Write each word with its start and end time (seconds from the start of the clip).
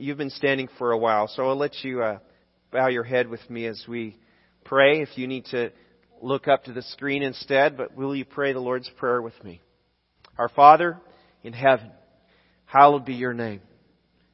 you've 0.00 0.18
been 0.18 0.30
standing 0.30 0.68
for 0.78 0.92
a 0.92 0.98
while, 0.98 1.28
so 1.28 1.48
I'll 1.48 1.56
let 1.56 1.84
you 1.84 2.02
uh, 2.02 2.18
bow 2.72 2.88
your 2.88 3.04
head 3.04 3.28
with 3.28 3.48
me 3.50 3.66
as 3.66 3.84
we 3.86 4.16
pray. 4.64 5.02
If 5.02 5.16
you 5.16 5.26
need 5.26 5.44
to 5.46 5.70
look 6.22 6.48
up 6.48 6.64
to 6.64 6.72
the 6.72 6.82
screen 6.82 7.22
instead, 7.22 7.76
but 7.76 7.94
will 7.96 8.16
you 8.16 8.24
pray 8.24 8.52
the 8.52 8.60
Lord's 8.60 8.90
Prayer 8.96 9.20
with 9.20 9.42
me? 9.44 9.60
Our 10.38 10.48
Father 10.48 10.98
in 11.42 11.52
heaven, 11.52 11.90
hallowed 12.64 13.04
be 13.04 13.14
your 13.14 13.34
name. 13.34 13.60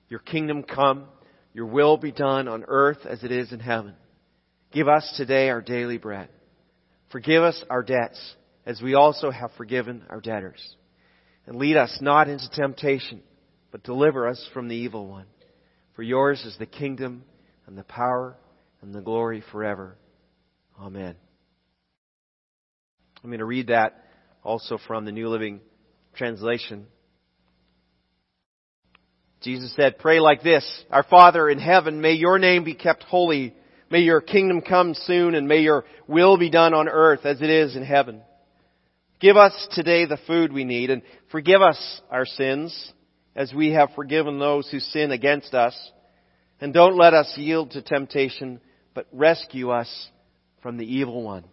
Your 0.09 0.21
kingdom 0.21 0.63
come, 0.63 1.07
your 1.53 1.67
will 1.67 1.97
be 1.97 2.13
done 2.13 2.49
on 2.49 2.65
earth 2.69 2.99
as 3.09 3.25
it 3.25 3.33
is 3.33 3.53
in 3.53 3.61
heaven. 3.61 3.95
Give 4.73 4.89
us 4.89 5.15
today 5.17 5.49
our 5.49 5.61
daily 5.61 5.99
bread. 5.99 6.29
Forgive 7.11 7.43
us 7.43 7.63
our 7.71 7.83
debts 7.83 8.21
as 8.65 8.81
we 8.81 8.95
also 8.95 9.31
have 9.31 9.51
forgiven 9.57 10.05
our 10.11 10.21
debtors. 10.21 10.77
And 11.47 11.57
lead 11.57 11.77
us 11.77 11.99
not 12.01 12.29
into 12.29 12.49
temptation, 12.51 13.23
but 13.71 13.85
deliver 13.85 14.29
us 14.29 14.49
from 14.53 14.69
the 14.69 14.77
evil 14.77 15.07
one. 15.07 15.27
For 15.97 16.03
yours 16.03 16.45
is 16.45 16.57
the 16.59 16.67
kingdom 16.67 17.25
and 17.67 17.77
the 17.77 17.83
power 17.83 18.37
and 18.83 18.95
the 18.95 19.01
glory 19.01 19.43
forever. 19.51 19.97
Amen. 20.79 21.17
I'm 23.25 23.31
going 23.31 23.39
to 23.39 23.47
read 23.47 23.69
that 23.69 24.05
also 24.45 24.79
from 24.87 25.07
the 25.07 25.13
New 25.13 25.31
Living 25.31 25.61
Translation. 26.15 26.87
Jesus 29.41 29.75
said, 29.75 29.99
Pray 29.99 30.21
like 30.21 30.43
this 30.43 30.65
Our 30.91 31.03
Father 31.03 31.49
in 31.49 31.59
heaven, 31.59 32.03
may 32.03 32.13
your 32.13 32.39
name 32.39 32.63
be 32.63 32.75
kept 32.75 33.03
holy. 33.05 33.55
May 33.89 34.01
your 34.01 34.21
kingdom 34.21 34.61
come 34.61 34.95
soon, 34.95 35.35
and 35.35 35.49
may 35.49 35.61
your 35.61 35.85
will 36.07 36.37
be 36.37 36.51
done 36.51 36.75
on 36.75 36.89
earth 36.89 37.25
as 37.25 37.41
it 37.41 37.49
is 37.49 37.75
in 37.75 37.85
heaven. 37.85 38.21
Give 39.19 39.37
us 39.37 39.69
today 39.73 40.05
the 40.05 40.19
food 40.27 40.53
we 40.53 40.65
need, 40.65 40.91
and 40.91 41.03
forgive 41.31 41.63
us 41.63 42.03
our 42.11 42.27
sins 42.27 42.93
as 43.37 43.53
we 43.53 43.73
have 43.73 43.91
forgiven 43.95 44.39
those 44.39 44.69
who 44.71 44.81
sin 44.81 45.13
against 45.13 45.55
us. 45.55 45.77
And 46.61 46.73
don't 46.73 46.97
let 46.97 47.13
us 47.13 47.33
yield 47.37 47.73
to 47.73 47.83
temptation, 47.83 48.61
but 48.95 49.07
rescue 49.13 49.71
us 49.71 50.09
from 50.63 50.79
the 50.79 50.87
evil 50.87 51.23
one. 51.23 51.45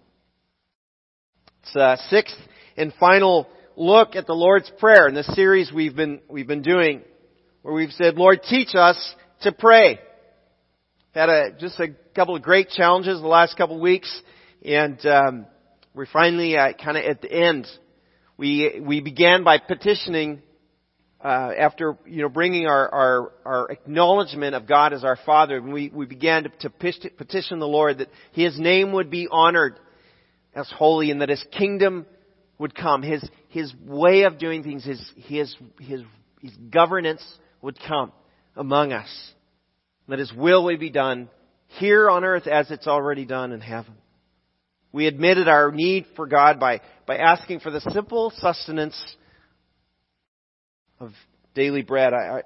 It's 1.62 1.76
a 1.76 1.98
sixth 2.10 2.38
and 2.78 2.94
final 3.00 3.48
look 3.76 4.16
at 4.16 4.26
the 4.26 4.34
Lord's 4.34 4.72
Prayer 4.80 5.10
in 5.10 5.14
this 5.14 5.28
series 5.36 5.72
we've 5.74 5.96
been, 5.96 6.22
we've 6.30 6.48
been 6.48 6.62
doing, 6.62 7.02
where 7.64 7.74
we've 7.74 7.92
said, 7.92 8.16
Lord, 8.16 8.42
teach 8.44 8.70
us 8.76 8.98
to 9.42 9.52
pray. 9.52 10.00
Had 11.14 11.30
a, 11.30 11.52
just 11.60 11.80
a 11.80 11.90
couple 12.16 12.36
of 12.36 12.42
great 12.42 12.70
challenges 12.70 13.20
the 13.20 13.28
last 13.28 13.58
couple 13.58 13.76
of 13.76 13.82
weeks, 13.82 14.10
and 14.66 15.06
um, 15.06 15.46
we're 15.94 16.08
finally 16.08 16.58
uh, 16.58 16.74
kind 16.82 16.98
of 16.98 17.04
at 17.04 17.22
the 17.22 17.32
end. 17.32 17.68
We 18.38 18.82
we 18.82 19.00
began 19.00 19.44
by 19.44 19.60
petitioning 19.60 20.42
uh, 21.24 21.52
after 21.58 21.98
you 22.06 22.22
know 22.22 22.30
bringing 22.30 22.68
our, 22.68 22.90
our 22.94 23.32
our 23.46 23.72
acknowledgement 23.72 24.56
of 24.56 24.68
God 24.68 24.92
as 24.94 25.04
our 25.04 25.18
Father. 25.26 25.62
We 25.62 25.90
we 25.94 26.06
began 26.06 26.44
to, 26.44 26.50
to 26.60 26.70
petition 26.70 27.60
the 27.60 27.68
Lord 27.68 28.00
that 28.00 28.10
His 28.34 28.60
name 28.60 28.92
would 28.92 29.10
be 29.10 29.28
honored 29.32 29.80
as 30.54 30.70
holy, 30.72 31.12
and 31.12 31.22
that 31.22 31.30
His 31.30 31.44
kingdom 31.58 32.06
would 32.60 32.76
come. 32.76 33.02
His 33.02 33.24
His 33.48 33.74
way 33.86 34.24
of 34.24 34.38
doing 34.38 34.64
things, 34.64 34.84
His 34.84 35.02
His 35.16 35.56
His 35.80 36.02
His 36.42 36.56
governance 36.70 37.24
would 37.62 37.80
come 37.80 38.12
among 38.56 38.92
us. 38.92 39.10
That 40.10 40.20
His 40.20 40.34
will 40.34 40.66
would 40.66 40.80
be 40.82 40.90
done 40.90 41.30
here 41.80 42.10
on 42.10 42.26
earth 42.26 42.48
as 42.48 42.70
it's 42.70 42.88
already 42.88 43.26
done 43.26 43.54
in 43.54 43.62
heaven. 43.62 43.94
We 44.92 45.08
admitted 45.08 45.48
our 45.48 45.72
need 45.72 46.06
for 46.16 46.28
God 46.28 46.60
by, 46.60 46.82
by 47.08 47.18
asking 47.18 47.62
for 47.62 47.72
the 47.72 47.82
simple 47.82 48.32
sustenance 48.38 48.94
of 51.00 51.12
daily 51.54 51.82
bread. 51.82 52.14
I, 52.14 52.18
I, 52.18 52.42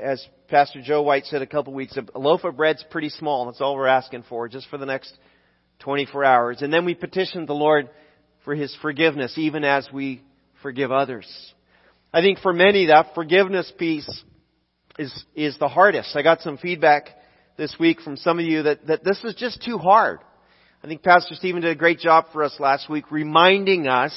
as 0.00 0.24
Pastor 0.48 0.82
Joe 0.82 1.02
White 1.02 1.26
said 1.26 1.42
a 1.42 1.46
couple 1.46 1.72
weeks, 1.72 1.96
a 2.14 2.18
loaf 2.18 2.44
of 2.44 2.56
bread's 2.56 2.84
pretty 2.90 3.08
small. 3.08 3.46
That's 3.46 3.60
all 3.60 3.76
we're 3.76 3.86
asking 3.86 4.24
for, 4.28 4.48
just 4.48 4.68
for 4.68 4.78
the 4.78 4.86
next 4.86 5.16
24 5.80 6.24
hours. 6.24 6.62
And 6.62 6.72
then 6.72 6.84
we 6.84 6.94
petitioned 6.94 7.48
the 7.48 7.54
Lord 7.54 7.88
for 8.44 8.54
His 8.54 8.76
forgiveness, 8.82 9.34
even 9.36 9.64
as 9.64 9.88
we 9.92 10.22
forgive 10.62 10.90
others. 10.90 11.26
I 12.12 12.20
think 12.20 12.38
for 12.38 12.52
many, 12.52 12.86
that 12.86 13.14
forgiveness 13.14 13.72
piece 13.78 14.08
is, 14.98 15.24
is 15.34 15.58
the 15.58 15.68
hardest. 15.68 16.16
I 16.16 16.22
got 16.22 16.40
some 16.40 16.58
feedback 16.58 17.08
this 17.56 17.74
week 17.78 18.00
from 18.00 18.16
some 18.16 18.38
of 18.38 18.44
you 18.44 18.64
that, 18.64 18.86
that 18.86 19.04
this 19.04 19.22
is 19.24 19.34
just 19.34 19.62
too 19.62 19.78
hard. 19.78 20.20
I 20.82 20.88
think 20.88 21.02
Pastor 21.02 21.34
Stephen 21.34 21.62
did 21.62 21.70
a 21.70 21.76
great 21.76 21.98
job 21.98 22.26
for 22.32 22.42
us 22.42 22.56
last 22.60 22.88
week 22.88 23.10
reminding 23.10 23.88
us 23.88 24.16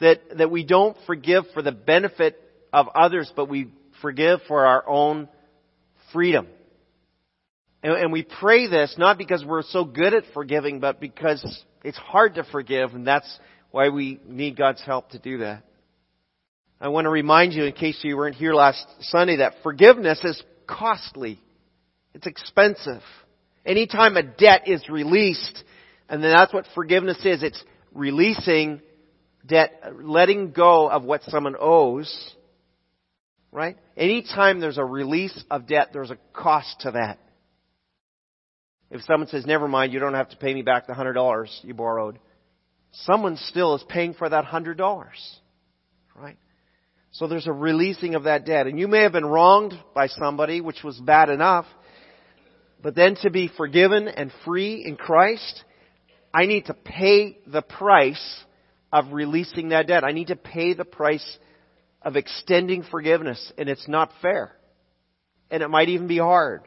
that, 0.00 0.20
that 0.38 0.50
we 0.50 0.64
don't 0.64 0.96
forgive 1.06 1.44
for 1.52 1.62
the 1.62 1.72
benefit 1.72 2.40
of 2.74 2.88
others, 2.94 3.32
but 3.34 3.48
we 3.48 3.68
forgive 4.02 4.40
for 4.48 4.66
our 4.66 4.86
own 4.88 5.28
freedom. 6.12 6.48
And, 7.84 7.92
and 7.92 8.12
we 8.12 8.24
pray 8.24 8.66
this 8.66 8.96
not 8.98 9.16
because 9.16 9.44
we're 9.44 9.62
so 9.62 9.84
good 9.84 10.12
at 10.12 10.24
forgiving, 10.34 10.80
but 10.80 11.00
because 11.00 11.42
it's 11.84 11.96
hard 11.96 12.34
to 12.34 12.44
forgive, 12.44 12.94
and 12.94 13.06
that's 13.06 13.38
why 13.70 13.90
we 13.90 14.20
need 14.26 14.56
God's 14.56 14.82
help 14.82 15.10
to 15.10 15.20
do 15.20 15.38
that. 15.38 15.62
I 16.80 16.88
want 16.88 17.04
to 17.04 17.10
remind 17.10 17.52
you, 17.52 17.64
in 17.64 17.72
case 17.72 17.98
you 18.02 18.16
weren't 18.16 18.34
here 18.34 18.54
last 18.54 18.84
Sunday, 19.02 19.36
that 19.36 19.54
forgiveness 19.62 20.20
is 20.24 20.42
costly. 20.66 21.40
It's 22.12 22.26
expensive. 22.26 23.02
Anytime 23.64 24.16
a 24.16 24.22
debt 24.24 24.66
is 24.66 24.88
released, 24.88 25.62
and 26.08 26.22
then 26.22 26.32
that's 26.32 26.52
what 26.52 26.66
forgiveness 26.74 27.18
is. 27.24 27.42
It's 27.42 27.62
releasing 27.92 28.80
debt, 29.46 29.80
letting 30.02 30.50
go 30.50 30.90
of 30.90 31.04
what 31.04 31.22
someone 31.22 31.54
owes. 31.58 32.34
Right? 33.54 33.78
Anytime 33.96 34.58
there's 34.58 34.78
a 34.78 34.84
release 34.84 35.44
of 35.48 35.68
debt, 35.68 35.90
there's 35.92 36.10
a 36.10 36.18
cost 36.32 36.80
to 36.80 36.90
that. 36.90 37.20
If 38.90 39.02
someone 39.02 39.28
says, 39.28 39.46
never 39.46 39.68
mind, 39.68 39.92
you 39.92 40.00
don't 40.00 40.14
have 40.14 40.30
to 40.30 40.36
pay 40.36 40.52
me 40.52 40.62
back 40.62 40.88
the 40.88 40.94
hundred 40.94 41.12
dollars 41.12 41.60
you 41.62 41.72
borrowed, 41.72 42.18
someone 42.90 43.36
still 43.36 43.76
is 43.76 43.84
paying 43.88 44.12
for 44.14 44.28
that 44.28 44.44
hundred 44.44 44.76
dollars. 44.76 45.38
Right? 46.16 46.36
So 47.12 47.28
there's 47.28 47.46
a 47.46 47.52
releasing 47.52 48.16
of 48.16 48.24
that 48.24 48.44
debt. 48.44 48.66
And 48.66 48.76
you 48.76 48.88
may 48.88 49.02
have 49.02 49.12
been 49.12 49.24
wronged 49.24 49.74
by 49.94 50.08
somebody, 50.08 50.60
which 50.60 50.82
was 50.82 50.98
bad 50.98 51.28
enough, 51.28 51.66
but 52.82 52.96
then 52.96 53.14
to 53.22 53.30
be 53.30 53.48
forgiven 53.56 54.08
and 54.08 54.32
free 54.44 54.84
in 54.84 54.96
Christ, 54.96 55.62
I 56.34 56.46
need 56.46 56.66
to 56.66 56.74
pay 56.74 57.38
the 57.46 57.62
price 57.62 58.44
of 58.92 59.12
releasing 59.12 59.68
that 59.68 59.86
debt. 59.86 60.02
I 60.02 60.10
need 60.10 60.26
to 60.28 60.36
pay 60.36 60.74
the 60.74 60.84
price 60.84 61.38
of 62.04 62.16
extending 62.16 62.82
forgiveness, 62.82 63.52
and 63.56 63.68
it's 63.68 63.88
not 63.88 64.12
fair. 64.20 64.52
And 65.50 65.62
it 65.62 65.68
might 65.68 65.88
even 65.88 66.06
be 66.06 66.18
hard. 66.18 66.62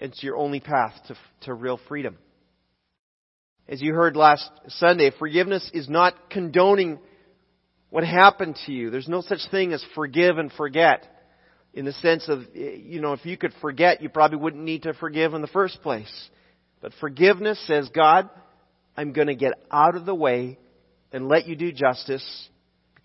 It's 0.00 0.22
your 0.22 0.36
only 0.36 0.60
path 0.60 0.94
to, 1.08 1.16
to 1.42 1.54
real 1.54 1.78
freedom. 1.88 2.16
As 3.68 3.82
you 3.82 3.94
heard 3.94 4.16
last 4.16 4.48
Sunday, 4.68 5.10
forgiveness 5.18 5.68
is 5.74 5.88
not 5.88 6.30
condoning 6.30 6.98
what 7.90 8.04
happened 8.04 8.58
to 8.66 8.72
you. 8.72 8.90
There's 8.90 9.08
no 9.08 9.20
such 9.20 9.40
thing 9.50 9.72
as 9.72 9.84
forgive 9.94 10.38
and 10.38 10.52
forget. 10.52 11.06
In 11.74 11.84
the 11.84 11.92
sense 11.92 12.28
of, 12.28 12.42
you 12.54 13.00
know, 13.00 13.12
if 13.12 13.26
you 13.26 13.36
could 13.36 13.52
forget, 13.60 14.00
you 14.00 14.08
probably 14.08 14.38
wouldn't 14.38 14.62
need 14.62 14.84
to 14.84 14.94
forgive 14.94 15.34
in 15.34 15.42
the 15.42 15.48
first 15.48 15.82
place. 15.82 16.30
But 16.80 16.92
forgiveness 17.00 17.62
says, 17.66 17.90
God, 17.94 18.30
I'm 18.96 19.12
going 19.12 19.26
to 19.26 19.34
get 19.34 19.52
out 19.70 19.96
of 19.96 20.06
the 20.06 20.14
way 20.14 20.58
and 21.12 21.28
let 21.28 21.46
you 21.46 21.56
do 21.56 21.72
justice 21.72 22.48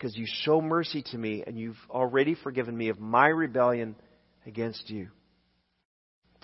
because 0.01 0.17
you 0.17 0.25
show 0.27 0.59
mercy 0.59 1.03
to 1.11 1.17
me 1.17 1.43
and 1.45 1.59
you've 1.59 1.77
already 1.87 2.33
forgiven 2.33 2.75
me 2.75 2.89
of 2.89 2.99
my 2.99 3.27
rebellion 3.27 3.95
against 4.47 4.89
you. 4.89 5.09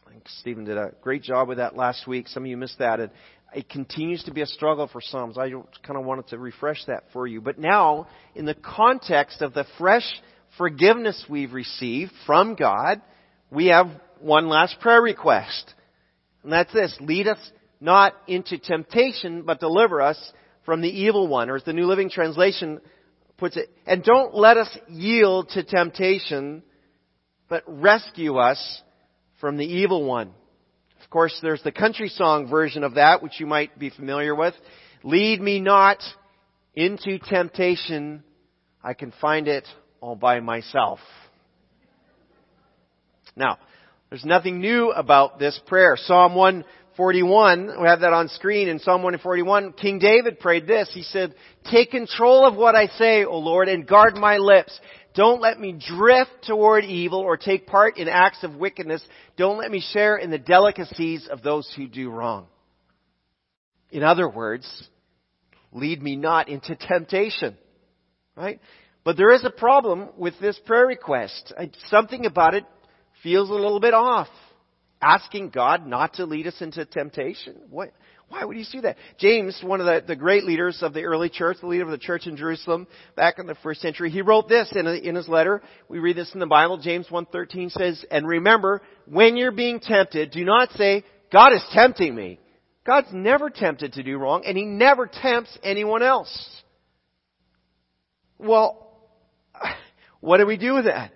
I 0.07 0.11
Stephen 0.41 0.63
did 0.63 0.77
a 0.77 0.91
great 1.01 1.23
job 1.23 1.47
with 1.47 1.57
that 1.57 1.75
last 1.75 2.05
week. 2.05 2.27
Some 2.27 2.43
of 2.43 2.47
you 2.47 2.55
missed 2.55 2.77
that. 2.77 2.99
And 2.99 3.09
it 3.55 3.67
continues 3.67 4.23
to 4.25 4.31
be 4.31 4.41
a 4.41 4.45
struggle 4.45 4.87
for 4.87 5.01
some. 5.01 5.31
I 5.31 5.49
kind 5.49 5.97
of 5.97 6.05
wanted 6.05 6.27
to 6.27 6.37
refresh 6.37 6.85
that 6.85 7.05
for 7.13 7.25
you. 7.25 7.41
But 7.41 7.57
now, 7.57 8.07
in 8.35 8.45
the 8.45 8.53
context 8.53 9.41
of 9.41 9.55
the 9.55 9.65
fresh 9.79 10.05
forgiveness 10.59 11.25
we've 11.27 11.53
received 11.53 12.11
from 12.27 12.53
God, 12.53 13.01
we 13.49 13.67
have 13.67 13.87
one 14.19 14.49
last 14.49 14.79
prayer 14.81 15.01
request. 15.01 15.73
And 16.43 16.51
that's 16.51 16.73
this 16.73 16.95
lead 17.01 17.27
us 17.27 17.39
not 17.81 18.13
into 18.27 18.59
temptation, 18.59 19.41
but 19.41 19.59
deliver 19.59 19.99
us 19.99 20.31
from 20.63 20.81
the 20.81 20.89
evil 20.89 21.27
one. 21.27 21.49
Or 21.49 21.55
as 21.55 21.63
the 21.63 21.73
New 21.73 21.87
Living 21.87 22.11
Translation 22.11 22.81
puts 23.37 23.57
it, 23.57 23.69
and 23.85 24.03
don't 24.03 24.35
let 24.35 24.57
us 24.57 24.69
yield 24.89 25.49
to 25.49 25.63
temptation, 25.63 26.63
but 27.49 27.63
rescue 27.67 28.37
us 28.37 28.81
from 29.39 29.57
the 29.57 29.65
evil 29.65 30.03
one. 30.03 30.31
Of 31.03 31.09
course, 31.09 31.37
there's 31.41 31.63
the 31.63 31.71
country 31.71 32.09
song 32.09 32.49
version 32.49 32.83
of 32.83 32.95
that, 32.95 33.23
which 33.23 33.39
you 33.39 33.45
might 33.45 33.77
be 33.79 33.89
familiar 33.89 34.35
with. 34.35 34.53
Lead 35.03 35.39
me 35.39 35.59
not 35.59 35.99
into 36.75 37.19
temptation. 37.19 38.23
I 38.83 38.93
can 38.93 39.13
find 39.21 39.47
it 39.47 39.65
all 40.01 40.15
by 40.15 40.39
myself. 40.39 40.99
Now, 43.35 43.57
there's 44.09 44.25
nothing 44.25 44.59
new 44.59 44.91
about 44.91 45.37
this 45.37 45.59
prayer. 45.67 45.95
Psalm 45.97 46.33
141, 46.97 47.79
we 47.79 47.87
have 47.87 47.99
that 47.99 48.11
on 48.11 48.27
screen 48.29 48.67
in 48.67 48.79
Psalm 48.79 49.03
141, 49.03 49.73
King 49.73 49.99
David 49.99 50.39
prayed 50.39 50.65
this. 50.65 50.89
He 50.91 51.03
said, 51.03 51.35
Take 51.69 51.91
control 51.91 52.45
of 52.47 52.55
what 52.55 52.75
I 52.75 52.87
say, 52.87 53.23
O 53.23 53.37
Lord, 53.37 53.69
and 53.69 53.87
guard 53.87 54.15
my 54.15 54.37
lips. 54.37 54.79
Don't 55.13 55.39
let 55.39 55.59
me 55.59 55.73
drift 55.73 56.31
toward 56.47 56.85
evil 56.85 57.19
or 57.19 57.37
take 57.37 57.67
part 57.67 57.97
in 57.97 58.07
acts 58.07 58.43
of 58.43 58.55
wickedness. 58.55 59.03
Don't 59.35 59.59
let 59.59 59.69
me 59.69 59.83
share 59.93 60.17
in 60.17 60.31
the 60.31 60.39
delicacies 60.39 61.27
of 61.29 61.43
those 61.43 61.71
who 61.75 61.87
do 61.87 62.09
wrong. 62.09 62.47
In 63.91 64.03
other 64.03 64.27
words, 64.27 64.67
lead 65.71 66.01
me 66.01 66.15
not 66.15 66.49
into 66.49 66.75
temptation. 66.75 67.55
Right? 68.35 68.59
But 69.03 69.17
there 69.17 69.33
is 69.33 69.45
a 69.45 69.49
problem 69.49 70.09
with 70.17 70.33
this 70.39 70.59
prayer 70.65 70.87
request. 70.87 71.53
Something 71.89 72.25
about 72.25 72.55
it 72.55 72.65
feels 73.21 73.49
a 73.49 73.53
little 73.53 73.79
bit 73.79 73.93
off. 73.93 74.27
Asking 75.01 75.49
God 75.49 75.85
not 75.85 76.15
to 76.15 76.25
lead 76.25 76.47
us 76.47 76.59
into 76.59 76.85
temptation? 76.85 77.55
What? 77.69 77.91
Why 78.29 78.43
would 78.43 78.57
he 78.57 78.65
do 78.69 78.81
that? 78.81 78.97
James, 79.19 79.57
one 79.63 79.79
of 79.79 79.85
the, 79.85 80.03
the 80.05 80.15
great 80.15 80.43
leaders 80.43 80.79
of 80.81 80.93
the 80.93 81.03
early 81.03 81.29
church, 81.29 81.57
the 81.61 81.67
leader 81.67 81.85
of 81.85 81.91
the 81.91 81.97
church 81.97 82.27
in 82.27 82.35
Jerusalem 82.35 82.87
back 83.15 83.39
in 83.39 83.47
the 83.47 83.55
first 83.55 83.79
century, 83.79 84.09
he 84.09 84.21
wrote 84.21 84.49
this 84.49 84.69
in, 84.75 84.85
a, 84.85 84.93
in 84.93 85.15
his 85.15 85.29
letter. 85.29 85.61
We 85.87 85.99
read 85.99 86.17
this 86.17 86.33
in 86.33 86.41
the 86.41 86.45
Bible. 86.45 86.77
James 86.77 87.07
1.13 87.07 87.71
says, 87.71 88.03
And 88.11 88.27
remember, 88.27 88.81
when 89.05 89.37
you're 89.37 89.53
being 89.53 89.79
tempted, 89.79 90.31
do 90.31 90.43
not 90.43 90.71
say, 90.73 91.05
God 91.31 91.53
is 91.53 91.63
tempting 91.71 92.13
me. 92.13 92.39
God's 92.85 93.07
never 93.11 93.49
tempted 93.49 93.93
to 93.93 94.03
do 94.03 94.17
wrong, 94.17 94.43
and 94.45 94.57
He 94.57 94.65
never 94.65 95.07
tempts 95.07 95.57
anyone 95.63 96.03
else. 96.03 96.63
Well, 98.37 98.97
what 100.19 100.37
do 100.37 100.45
we 100.45 100.57
do 100.57 100.73
with 100.73 100.85
that? 100.85 101.13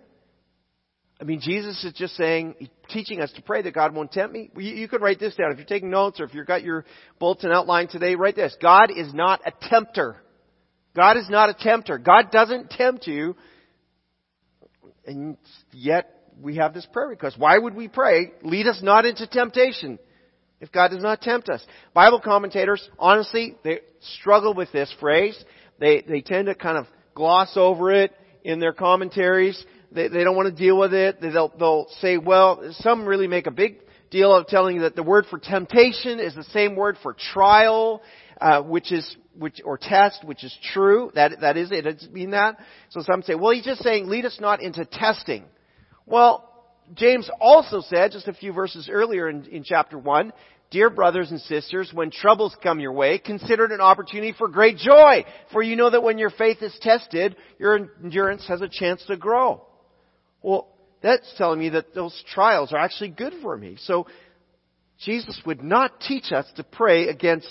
I 1.22 1.24
mean, 1.24 1.40
Jesus 1.40 1.84
is 1.84 1.94
just 1.94 2.16
saying, 2.16 2.56
teaching 2.90 3.22
us 3.22 3.32
to 3.34 3.44
pray 3.44 3.62
that 3.62 3.76
God 3.76 3.94
won't 3.94 4.12
tempt 4.12 4.34
me. 4.34 4.50
You, 4.58 4.74
you 4.74 4.88
could 4.88 5.04
write 5.04 5.20
this 5.20 5.36
down. 5.36 5.52
If 5.52 5.60
you're 5.60 5.68
taking 5.68 5.92
notes 5.92 6.20
or 6.20 6.24
if 6.24 6.34
you've 6.34 6.48
got 6.48 6.64
your 6.64 6.84
bulletin 7.20 7.52
outline 7.52 7.90
today, 7.90 8.16
write 8.16 8.36
this. 8.36 8.56
God 8.60 8.90
is 8.90 9.14
not 9.14 9.40
a 9.46 9.52
tempter. 9.70 10.16
God 10.96 11.18
is 11.18 11.30
not 11.30 11.50
a 11.50 11.54
tempter. 11.54 12.00
God 12.00 12.32
doesn't 12.32 12.72
tempt 12.72 13.06
you. 13.06 13.36
And 15.06 15.38
yet, 15.72 16.18
we 16.42 16.56
have 16.56 16.74
this 16.74 16.88
prayer 16.92 17.10
request. 17.10 17.38
Why 17.38 17.56
would 17.56 17.76
we 17.76 17.88
pray, 17.88 18.32
lead 18.42 18.66
us 18.66 18.80
not 18.82 19.06
into 19.06 19.28
temptation, 19.28 20.00
if 20.60 20.72
God 20.72 20.90
does 20.90 21.04
not 21.04 21.22
tempt 21.22 21.50
us? 21.50 21.64
Bible 21.94 22.20
commentators, 22.20 22.88
honestly, 22.98 23.56
they 23.64 23.82
struggle 24.18 24.56
with 24.56 24.72
this 24.72 24.92
phrase. 25.00 25.38
They, 25.80 26.02
they 26.02 26.22
tend 26.22 26.48
to 26.48 26.56
kind 26.56 26.80
of 26.80 26.88
gloss 27.14 27.54
over 27.56 27.92
it 27.92 28.12
in 28.44 28.60
their 28.60 28.74
commentaries. 28.74 29.64
They, 29.92 30.08
they 30.08 30.24
don't 30.24 30.36
want 30.36 30.48
to 30.48 30.56
deal 30.56 30.78
with 30.78 30.94
it. 30.94 31.20
They'll, 31.22 31.52
they'll 31.58 31.88
say, 32.00 32.18
well, 32.18 32.74
some 32.80 33.06
really 33.06 33.28
make 33.28 33.48
a 33.48 33.52
big 33.52 33.78
deal 34.10 34.36
of 34.36 34.48
telling 34.48 34.76
you 34.76 34.82
that 34.84 34.96
the 34.96 35.04
word 35.04 35.26
for 35.30 35.40
temptation 35.40 36.20
is 36.20 36.36
the 36.36 36.44
same 36.46 36.76
word 36.76 36.98
for 37.02 37.14
trial, 37.14 38.02
uh, 38.40 38.62
which 38.62 38.92
is 38.92 39.16
which 39.38 39.62
or 39.64 39.78
test, 39.78 40.24
which 40.26 40.44
is 40.44 40.56
true. 40.74 41.12
That 41.16 41.42
that 41.42 41.58
is 41.58 41.72
it. 41.72 41.86
It 41.86 42.00
doesn't 42.00 42.14
mean 42.14 42.32
that. 42.32 42.58
So 42.90 43.02
some 43.02 43.24
say, 43.24 43.36
well, 43.36 43.52
he's 43.52 43.66
just 43.66 43.84
saying, 43.84 44.08
lead 44.08 44.26
us 44.26 44.38
not 44.42 44.62
into 44.62 44.86
testing. 44.86 45.46
Well, 46.06 46.48
James 46.94 47.30
also 47.40 47.82
said 47.82 48.12
just 48.12 48.28
a 48.28 48.34
few 48.34 48.52
verses 48.52 48.90
earlier 48.92 49.30
in, 49.30 49.46
in 49.46 49.64
chapter 49.64 49.98
one, 49.98 50.34
Dear 50.72 50.90
brothers 50.90 51.32
and 51.32 51.42
sisters, 51.42 51.92
when 51.94 52.12
troubles 52.12 52.56
come 52.64 52.80
your 52.80 52.94
way, 52.94 53.18
consider 53.18 53.66
it 53.66 53.74
an 53.74 53.82
opportunity 53.82 54.34
for 54.38 54.48
great 54.48 54.78
joy, 54.78 55.26
for 55.52 55.62
you 55.62 55.76
know 55.76 55.90
that 55.90 56.02
when 56.02 56.18
your 56.18 56.30
faith 56.30 56.62
is 56.62 56.74
tested, 56.82 57.36
your 57.60 57.90
endurance 58.02 58.48
has 58.48 58.62
a 58.62 58.70
chance 58.70 59.04
to 59.08 59.18
grow. 59.18 59.66
Well, 60.42 60.68
that's 61.02 61.32
telling 61.38 61.60
me 61.60 61.70
that 61.70 61.94
those 61.94 62.24
trials 62.34 62.74
are 62.74 62.78
actually 62.78 63.10
good 63.10 63.34
for 63.42 63.58
me. 63.58 63.78
So, 63.82 64.08
Jesus 65.04 65.40
would 65.46 65.64
not 65.64 66.00
teach 66.00 66.32
us 66.32 66.46
to 66.58 66.64
pray 66.64 67.08
against 67.08 67.50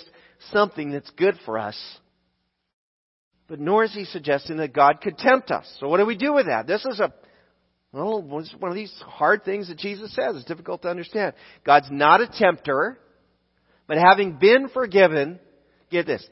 something 0.52 0.92
that's 0.92 1.10
good 1.10 1.34
for 1.44 1.58
us. 1.58 1.76
But 3.48 3.58
nor 3.58 3.84
is 3.84 3.92
he 3.92 4.04
suggesting 4.04 4.58
that 4.58 4.72
God 4.72 5.00
could 5.00 5.18
tempt 5.18 5.50
us. 5.50 5.66
So 5.80 5.88
what 5.88 5.98
do 5.98 6.06
we 6.06 6.16
do 6.16 6.32
with 6.32 6.46
that? 6.46 6.68
This 6.68 6.84
is 6.84 7.00
a, 7.00 7.12
well, 7.92 8.22
one 8.22 8.46
of 8.62 8.74
these 8.74 8.94
hard 9.04 9.44
things 9.44 9.68
that 9.68 9.78
Jesus 9.78 10.14
says. 10.14 10.36
It's 10.36 10.44
difficult 10.44 10.82
to 10.82 10.88
understand. 10.88 11.34
God's 11.66 11.88
not 11.90 12.20
a 12.20 12.28
tempter, 12.28 12.98
but 13.88 13.98
having 13.98 14.38
been 14.38 14.68
forgiven, 14.68 15.40
get 15.90 16.06
this, 16.06 16.24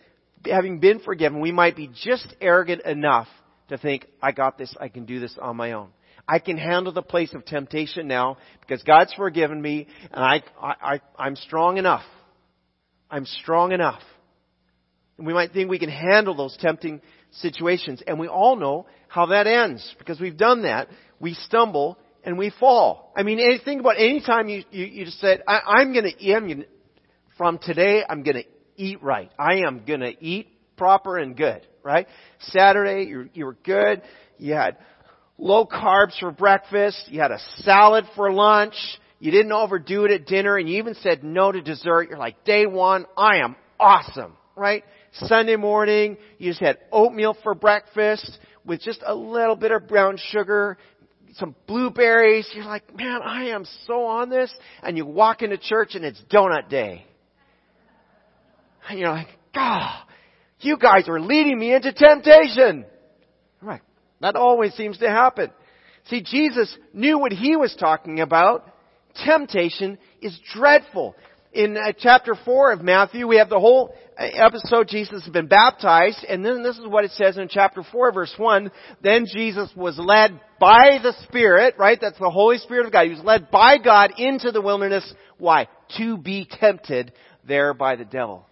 having 0.45 0.79
been 0.79 1.01
forgiven, 1.01 1.41
we 1.41 1.51
might 1.51 1.75
be 1.75 1.91
just 2.05 2.33
arrogant 2.41 2.83
enough 2.83 3.27
to 3.71 3.79
think, 3.79 4.07
I 4.23 4.31
got 4.31 4.57
this, 4.57 4.73
I 4.81 4.89
can 4.89 5.05
do 5.05 5.19
this 5.19 5.37
on 5.43 5.57
my 5.57 5.73
own. 5.73 5.89
I 6.29 6.39
can 6.41 6.59
handle 6.59 6.93
the 6.93 7.03
place 7.03 7.33
of 7.33 7.47
temptation 7.47 8.07
now 8.07 8.37
because 8.61 8.83
God's 8.83 9.15
forgiven 9.15 9.63
me 9.63 9.89
and 10.13 10.23
I, 10.23 10.43
I, 10.61 11.01
I, 11.19 11.27
am 11.27 11.37
strong 11.37 11.79
enough. 11.79 12.05
I'm 13.11 13.25
strong 13.25 13.73
enough. 13.73 14.03
And 15.17 15.27
we 15.27 15.33
might 15.33 15.53
think 15.53 15.71
we 15.71 15.79
can 15.79 15.89
handle 15.89 16.37
those 16.37 16.55
tempting 16.61 17.01
situations. 17.33 18.03
And 18.07 18.21
we 18.21 18.29
all 18.29 18.57
know 18.57 18.87
how 19.09 19.27
that 19.27 19.47
ends 19.47 19.95
because 19.99 20.21
we've 20.21 20.37
done 20.37 20.63
that. 20.63 20.89
We 21.19 21.33
stumble 21.33 21.99
and 22.23 22.37
we 22.37 22.51
fall. 22.51 23.13
I 23.17 23.23
mean, 23.23 23.39
think 23.65 23.81
about 23.81 23.97
any 23.97 24.21
time 24.21 24.51
you, 24.51 24.65
you, 24.71 24.85
you 24.85 25.05
just 25.07 25.21
said, 25.21 25.43
I, 25.49 25.81
am 25.81 25.95
going 25.95 26.13
to, 26.13 26.33
I'm 26.33 26.65
from 27.39 27.59
today, 27.59 28.03
I'm 28.07 28.23
going 28.23 28.37
to 28.37 28.45
eat 28.77 29.03
right. 29.03 29.31
I 29.39 29.61
am 29.67 29.85
going 29.87 30.01
to 30.01 30.13
eat 30.23 30.49
proper 30.77 31.17
and 31.17 31.35
good, 31.35 31.67
right? 31.83 32.07
Saturday, 32.41 33.05
you, 33.05 33.31
you 33.33 33.47
were 33.47 33.57
good. 33.65 34.03
You 34.37 34.55
had 34.55 34.77
low 35.39 35.65
carbs 35.65 36.19
for 36.19 36.33
breakfast. 36.33 37.05
You 37.07 37.21
had 37.21 37.31
a 37.31 37.39
salad 37.59 38.05
for 38.17 38.33
lunch. 38.33 38.75
You 39.21 39.31
didn't 39.31 39.53
overdo 39.53 40.05
it 40.05 40.11
at 40.11 40.27
dinner 40.27 40.57
and 40.57 40.69
you 40.69 40.79
even 40.79 40.95
said 40.95 41.25
no 41.25 41.51
to 41.51 41.61
dessert. 41.61 42.09
You're 42.09 42.19
like, 42.19 42.45
day 42.45 42.67
one, 42.67 43.07
I 43.17 43.39
am 43.39 43.57
awesome, 43.81 44.37
right? 44.57 44.85
Sunday 45.13 45.57
morning, 45.57 46.19
you 46.39 46.51
just 46.51 46.61
had 46.61 46.79
oatmeal 46.93 47.37
for 47.43 47.55
breakfast 47.55 48.39
with 48.65 48.81
just 48.81 49.01
a 49.05 49.15
little 49.15 49.57
bit 49.57 49.73
of 49.73 49.89
brown 49.89 50.19
sugar, 50.31 50.77
some 51.35 51.55
blueberries. 51.67 52.49
You're 52.55 52.67
like, 52.67 52.95
man, 52.97 53.21
I 53.25 53.47
am 53.47 53.65
so 53.87 54.05
on 54.05 54.29
this. 54.29 54.53
And 54.83 54.97
you 54.97 55.07
walk 55.07 55.43
into 55.43 55.59
church 55.59 55.95
and 55.95 56.05
it's 56.05 56.23
donut 56.31 56.69
day. 56.69 57.05
And 58.89 58.99
you're 58.99 59.11
like, 59.11 59.29
God, 59.55 60.05
you 60.61 60.77
guys 60.77 61.09
are 61.09 61.21
leading 61.21 61.59
me 61.59 61.75
into 61.75 61.93
temptation. 61.93 62.85
That 64.21 64.37
always 64.37 64.75
seems 64.75 64.99
to 64.99 65.09
happen. 65.09 65.51
See, 66.07 66.23
Jesus 66.23 66.75
knew 66.93 67.19
what 67.19 67.33
he 67.33 67.57
was 67.57 67.75
talking 67.79 68.21
about. 68.21 68.65
Temptation 69.25 69.99
is 70.21 70.39
dreadful. 70.55 71.15
In 71.53 71.77
uh, 71.77 71.93
chapter 71.99 72.35
4 72.35 72.73
of 72.73 72.83
Matthew, 72.83 73.27
we 73.27 73.39
have 73.39 73.49
the 73.49 73.59
whole 73.59 73.95
uh, 74.19 74.25
episode, 74.25 74.89
Jesus 74.89 75.25
has 75.25 75.33
been 75.33 75.47
baptized, 75.47 76.25
and 76.29 76.45
then 76.45 76.63
this 76.63 76.77
is 76.77 76.87
what 76.87 77.05
it 77.05 77.11
says 77.13 77.39
in 77.39 77.49
chapter 77.49 77.83
4 77.91 78.13
verse 78.13 78.35
1. 78.37 78.71
Then 79.03 79.27
Jesus 79.33 79.71
was 79.75 79.99
led 79.99 80.39
by 80.61 80.99
the 81.03 81.15
Spirit, 81.25 81.75
right? 81.79 81.99
That's 82.01 82.19
the 82.19 82.31
Holy 82.31 82.59
Spirit 82.59 82.87
of 82.87 82.93
God. 82.93 83.05
He 83.05 83.11
was 83.11 83.25
led 83.25 83.51
by 83.51 83.79
God 83.79 84.13
into 84.19 84.51
the 84.51 84.61
wilderness. 84.61 85.11
Why? 85.39 85.69
To 85.97 86.19
be 86.19 86.49
tempted 86.51 87.13
there 87.47 87.75
by 87.75 87.97
the 87.97 88.05
devil. 88.05 88.47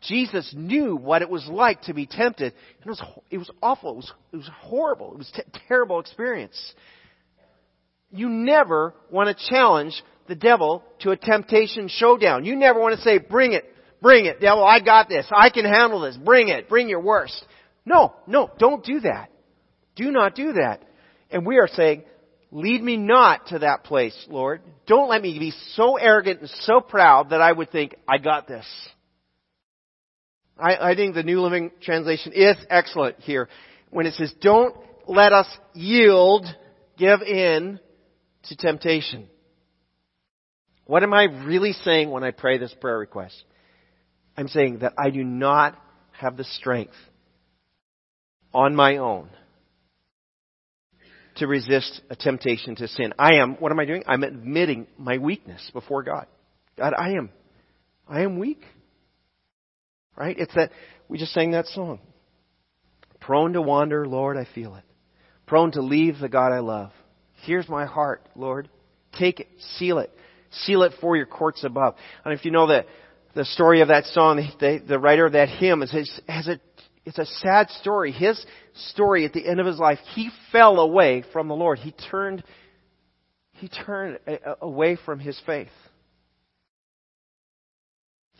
Jesus 0.00 0.52
knew 0.56 0.96
what 0.96 1.22
it 1.22 1.28
was 1.28 1.46
like 1.46 1.82
to 1.82 1.94
be 1.94 2.06
tempted. 2.06 2.54
It 2.84 2.88
was, 2.88 3.02
it 3.30 3.38
was 3.38 3.50
awful. 3.62 3.92
It 3.92 3.96
was, 3.96 4.12
it 4.32 4.36
was 4.36 4.50
horrible. 4.60 5.12
It 5.12 5.18
was 5.18 5.32
a 5.36 5.58
terrible 5.68 6.00
experience. 6.00 6.74
You 8.10 8.28
never 8.28 8.94
want 9.10 9.36
to 9.36 9.46
challenge 9.50 10.02
the 10.26 10.34
devil 10.34 10.82
to 11.00 11.10
a 11.10 11.16
temptation 11.16 11.88
showdown. 11.88 12.44
You 12.44 12.56
never 12.56 12.80
want 12.80 12.96
to 12.96 13.02
say, 13.02 13.18
bring 13.18 13.52
it, 13.52 13.64
bring 14.00 14.26
it, 14.26 14.40
devil, 14.40 14.64
I 14.64 14.80
got 14.80 15.08
this, 15.08 15.26
I 15.30 15.50
can 15.50 15.64
handle 15.64 16.00
this, 16.00 16.16
bring 16.16 16.48
it, 16.48 16.68
bring 16.68 16.88
your 16.88 17.00
worst. 17.00 17.44
No, 17.84 18.14
no, 18.26 18.50
don't 18.58 18.84
do 18.84 19.00
that. 19.00 19.30
Do 19.96 20.10
not 20.10 20.34
do 20.34 20.54
that. 20.54 20.82
And 21.30 21.44
we 21.44 21.58
are 21.58 21.68
saying, 21.68 22.04
lead 22.50 22.82
me 22.82 22.96
not 22.96 23.48
to 23.48 23.60
that 23.60 23.84
place, 23.84 24.16
Lord. 24.28 24.62
Don't 24.86 25.08
let 25.08 25.22
me 25.22 25.38
be 25.38 25.52
so 25.74 25.96
arrogant 25.96 26.40
and 26.40 26.50
so 26.60 26.80
proud 26.80 27.30
that 27.30 27.40
I 27.40 27.52
would 27.52 27.70
think, 27.70 27.94
I 28.08 28.18
got 28.18 28.48
this. 28.48 28.66
I, 30.60 30.90
I 30.90 30.94
think 30.94 31.14
the 31.14 31.22
New 31.22 31.40
Living 31.40 31.70
Translation 31.80 32.32
is 32.32 32.56
excellent 32.68 33.20
here 33.20 33.48
when 33.90 34.06
it 34.06 34.14
says, 34.14 34.32
don't 34.40 34.74
let 35.06 35.32
us 35.32 35.46
yield, 35.74 36.46
give 36.96 37.22
in 37.22 37.80
to 38.44 38.56
temptation. 38.56 39.28
What 40.86 41.02
am 41.02 41.14
I 41.14 41.24
really 41.24 41.72
saying 41.72 42.10
when 42.10 42.24
I 42.24 42.30
pray 42.30 42.58
this 42.58 42.74
prayer 42.80 42.98
request? 42.98 43.42
I'm 44.36 44.48
saying 44.48 44.80
that 44.80 44.94
I 44.98 45.10
do 45.10 45.24
not 45.24 45.76
have 46.12 46.36
the 46.36 46.44
strength 46.44 46.94
on 48.52 48.74
my 48.74 48.96
own 48.96 49.30
to 51.36 51.46
resist 51.46 52.00
a 52.10 52.16
temptation 52.16 52.76
to 52.76 52.88
sin. 52.88 53.14
I 53.18 53.36
am, 53.36 53.54
what 53.54 53.72
am 53.72 53.80
I 53.80 53.84
doing? 53.84 54.02
I'm 54.06 54.22
admitting 54.22 54.86
my 54.98 55.18
weakness 55.18 55.70
before 55.72 56.02
God. 56.02 56.26
God, 56.76 56.92
I 56.96 57.12
am, 57.12 57.30
I 58.08 58.22
am 58.22 58.38
weak. 58.38 58.62
Right? 60.16 60.38
It's 60.38 60.54
that, 60.54 60.70
we 61.08 61.18
just 61.18 61.32
sang 61.32 61.52
that 61.52 61.66
song. 61.66 62.00
Prone 63.20 63.52
to 63.54 63.62
wander, 63.62 64.06
Lord, 64.06 64.36
I 64.36 64.46
feel 64.54 64.74
it. 64.74 64.84
Prone 65.46 65.72
to 65.72 65.82
leave 65.82 66.18
the 66.18 66.28
God 66.28 66.52
I 66.52 66.60
love. 66.60 66.90
Here's 67.42 67.68
my 67.68 67.86
heart, 67.86 68.22
Lord. 68.34 68.68
Take 69.18 69.40
it, 69.40 69.48
seal 69.76 69.98
it. 69.98 70.10
Seal 70.50 70.82
it 70.82 70.92
for 71.00 71.16
your 71.16 71.26
courts 71.26 71.64
above. 71.64 71.94
And 72.24 72.34
if 72.34 72.44
you 72.44 72.50
know 72.50 72.66
the, 72.66 72.84
the 73.34 73.44
story 73.44 73.80
of 73.80 73.88
that 73.88 74.04
song, 74.06 74.36
the, 74.58 74.82
the 74.86 74.98
writer 74.98 75.26
of 75.26 75.32
that 75.32 75.48
hymn 75.48 75.80
has 75.80 76.48
a, 76.48 76.60
it's 77.04 77.18
a 77.18 77.26
sad 77.26 77.70
story. 77.70 78.12
His 78.12 78.44
story 78.74 79.24
at 79.24 79.32
the 79.32 79.46
end 79.46 79.60
of 79.60 79.66
his 79.66 79.78
life, 79.78 79.98
he 80.14 80.30
fell 80.52 80.78
away 80.78 81.24
from 81.32 81.48
the 81.48 81.54
Lord. 81.54 81.78
He 81.78 81.92
turned, 82.10 82.42
he 83.52 83.68
turned 83.68 84.18
away 84.60 84.98
from 85.04 85.18
his 85.18 85.40
faith. 85.46 85.68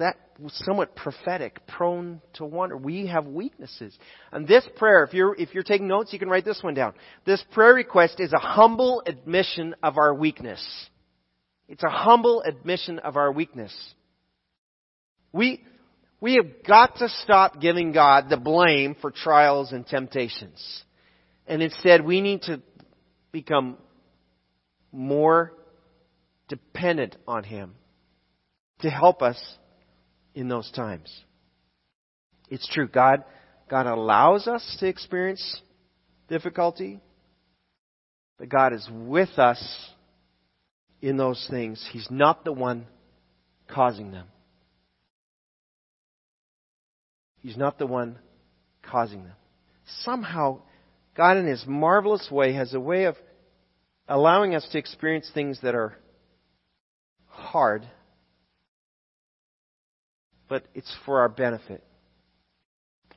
That 0.00 0.16
somewhat 0.48 0.96
prophetic, 0.96 1.66
prone 1.66 2.22
to 2.32 2.46
wonder. 2.46 2.74
We 2.74 3.08
have 3.08 3.26
weaknesses. 3.26 3.96
And 4.32 4.48
this 4.48 4.66
prayer, 4.76 5.04
if 5.04 5.12
you're, 5.12 5.34
if 5.34 5.52
you're 5.52 5.62
taking 5.62 5.88
notes, 5.88 6.10
you 6.10 6.18
can 6.18 6.30
write 6.30 6.46
this 6.46 6.62
one 6.62 6.72
down. 6.72 6.94
This 7.26 7.44
prayer 7.52 7.74
request 7.74 8.18
is 8.18 8.32
a 8.32 8.38
humble 8.38 9.02
admission 9.04 9.74
of 9.82 9.98
our 9.98 10.14
weakness. 10.14 10.64
It's 11.68 11.82
a 11.82 11.90
humble 11.90 12.42
admission 12.42 12.98
of 13.00 13.18
our 13.18 13.30
weakness. 13.30 13.74
We, 15.34 15.62
we 16.18 16.36
have 16.36 16.66
got 16.66 16.96
to 16.96 17.10
stop 17.22 17.60
giving 17.60 17.92
God 17.92 18.30
the 18.30 18.38
blame 18.38 18.96
for 19.02 19.10
trials 19.10 19.70
and 19.72 19.86
temptations. 19.86 20.82
And 21.46 21.62
instead, 21.62 22.06
we 22.06 22.22
need 22.22 22.40
to 22.42 22.62
become 23.32 23.76
more 24.92 25.52
dependent 26.48 27.16
on 27.28 27.44
Him 27.44 27.74
to 28.78 28.88
help 28.88 29.20
us 29.20 29.38
in 30.34 30.48
those 30.48 30.70
times. 30.72 31.12
It's 32.48 32.68
true. 32.68 32.88
God, 32.88 33.24
God 33.68 33.86
allows 33.86 34.46
us 34.46 34.76
to 34.80 34.86
experience 34.86 35.60
difficulty, 36.28 37.00
but 38.38 38.48
God 38.48 38.72
is 38.72 38.88
with 38.92 39.38
us 39.38 39.62
in 41.00 41.16
those 41.16 41.46
things. 41.50 41.86
He's 41.92 42.08
not 42.10 42.44
the 42.44 42.52
one 42.52 42.86
causing 43.68 44.10
them. 44.10 44.26
He's 47.38 47.56
not 47.56 47.78
the 47.78 47.86
one 47.86 48.18
causing 48.82 49.24
them. 49.24 49.36
Somehow, 50.02 50.60
God, 51.16 51.36
in 51.36 51.46
His 51.46 51.64
marvelous 51.66 52.28
way, 52.30 52.52
has 52.52 52.74
a 52.74 52.80
way 52.80 53.04
of 53.04 53.16
allowing 54.08 54.54
us 54.54 54.66
to 54.72 54.78
experience 54.78 55.30
things 55.32 55.58
that 55.62 55.74
are 55.74 55.94
hard, 57.28 57.86
but 60.50 60.64
it's 60.74 60.94
for 61.06 61.20
our 61.20 61.28
benefit. 61.28 61.82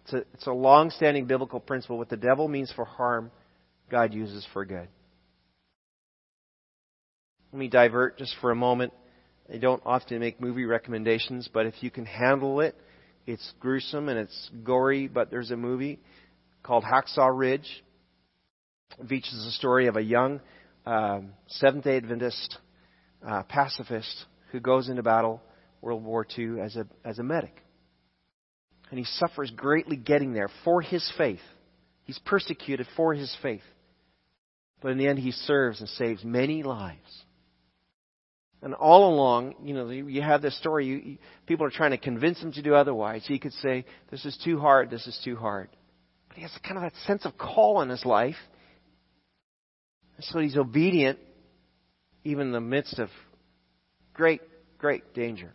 It's 0.03 0.13
a, 0.13 0.17
it's 0.33 0.47
a 0.47 0.53
long 0.53 0.91
standing 0.91 1.25
biblical 1.25 1.59
principle. 1.59 1.97
What 1.97 2.09
the 2.09 2.15
devil 2.15 2.47
means 2.47 2.71
for 2.73 2.85
harm, 2.85 3.31
God 3.89 4.13
uses 4.13 4.47
for 4.53 4.63
good. 4.63 4.87
Let 7.51 7.59
me 7.59 7.67
divert 7.67 8.17
just 8.19 8.35
for 8.39 8.51
a 8.51 8.55
moment. 8.55 8.93
I 9.51 9.57
don't 9.57 9.81
often 9.85 10.19
make 10.19 10.39
movie 10.39 10.65
recommendations, 10.65 11.49
but 11.51 11.65
if 11.65 11.73
you 11.81 11.89
can 11.89 12.05
handle 12.05 12.61
it, 12.61 12.75
it's 13.25 13.53
gruesome 13.59 14.09
and 14.09 14.19
it's 14.19 14.51
gory, 14.63 15.07
but 15.07 15.31
there's 15.31 15.51
a 15.51 15.57
movie 15.57 15.99
called 16.61 16.83
Hacksaw 16.83 17.35
Ridge. 17.35 17.83
It 18.99 19.07
features 19.07 19.43
the 19.43 19.51
story 19.51 19.87
of 19.87 19.95
a 19.95 20.03
young 20.03 20.39
um, 20.85 21.31
Seventh 21.47 21.85
day 21.85 21.97
Adventist 21.97 22.57
uh, 23.25 23.43
pacifist 23.43 24.25
who 24.51 24.59
goes 24.59 24.87
into 24.87 25.01
battle, 25.01 25.41
World 25.83 26.03
War 26.03 26.25
II, 26.37 26.61
as 26.61 26.77
a, 26.77 26.87
as 27.03 27.19
a 27.19 27.23
medic. 27.23 27.61
And 28.89 28.97
he 28.97 29.03
suffers 29.05 29.51
greatly 29.51 29.97
getting 29.97 30.33
there 30.33 30.49
for 30.63 30.81
his 30.81 31.11
faith. 31.17 31.41
He's 32.05 32.19
persecuted 32.19 32.87
for 32.95 33.13
his 33.13 33.35
faith. 33.41 33.63
But 34.81 34.91
in 34.91 34.97
the 34.97 35.07
end, 35.07 35.19
he 35.19 35.31
serves 35.31 35.81
and 35.81 35.89
saves 35.89 36.23
many 36.23 36.63
lives. 36.63 37.23
And 38.61 38.73
all 38.73 39.13
along, 39.13 39.55
you 39.63 39.73
know, 39.73 39.89
you 39.89 40.21
have 40.21 40.41
this 40.41 40.57
story. 40.57 40.85
You, 40.85 40.95
you, 40.95 41.17
people 41.47 41.65
are 41.65 41.69
trying 41.69 41.91
to 41.91 41.97
convince 41.97 42.41
him 42.41 42.53
to 42.53 42.61
do 42.61 42.75
otherwise. 42.75 43.25
He 43.27 43.37
could 43.37 43.51
say, 43.53 43.83
"This 44.09 44.23
is 44.23 44.37
too 44.45 44.57
hard. 44.57 44.89
This 44.89 45.05
is 45.05 45.19
too 45.25 45.35
hard." 45.35 45.69
But 46.29 46.37
he 46.37 46.43
has 46.43 46.51
kind 46.65 46.77
of 46.77 46.83
that 46.83 46.95
sense 47.05 47.25
of 47.25 47.37
call 47.37 47.81
in 47.81 47.89
his 47.89 48.05
life, 48.05 48.37
and 50.15 50.23
so 50.23 50.39
he's 50.39 50.55
obedient, 50.55 51.19
even 52.23 52.47
in 52.47 52.53
the 52.53 52.61
midst 52.61 52.99
of 52.99 53.09
great, 54.13 54.41
great 54.77 55.13
danger. 55.13 55.53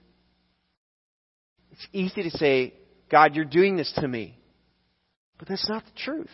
It's 1.78 1.88
easy 1.92 2.28
to 2.28 2.36
say, 2.36 2.74
"God, 3.08 3.34
you're 3.36 3.44
doing 3.44 3.76
this 3.76 3.92
to 3.94 4.06
me," 4.06 4.36
but 5.38 5.48
that's 5.48 5.68
not 5.68 5.84
the 5.84 5.92
truth. 5.96 6.30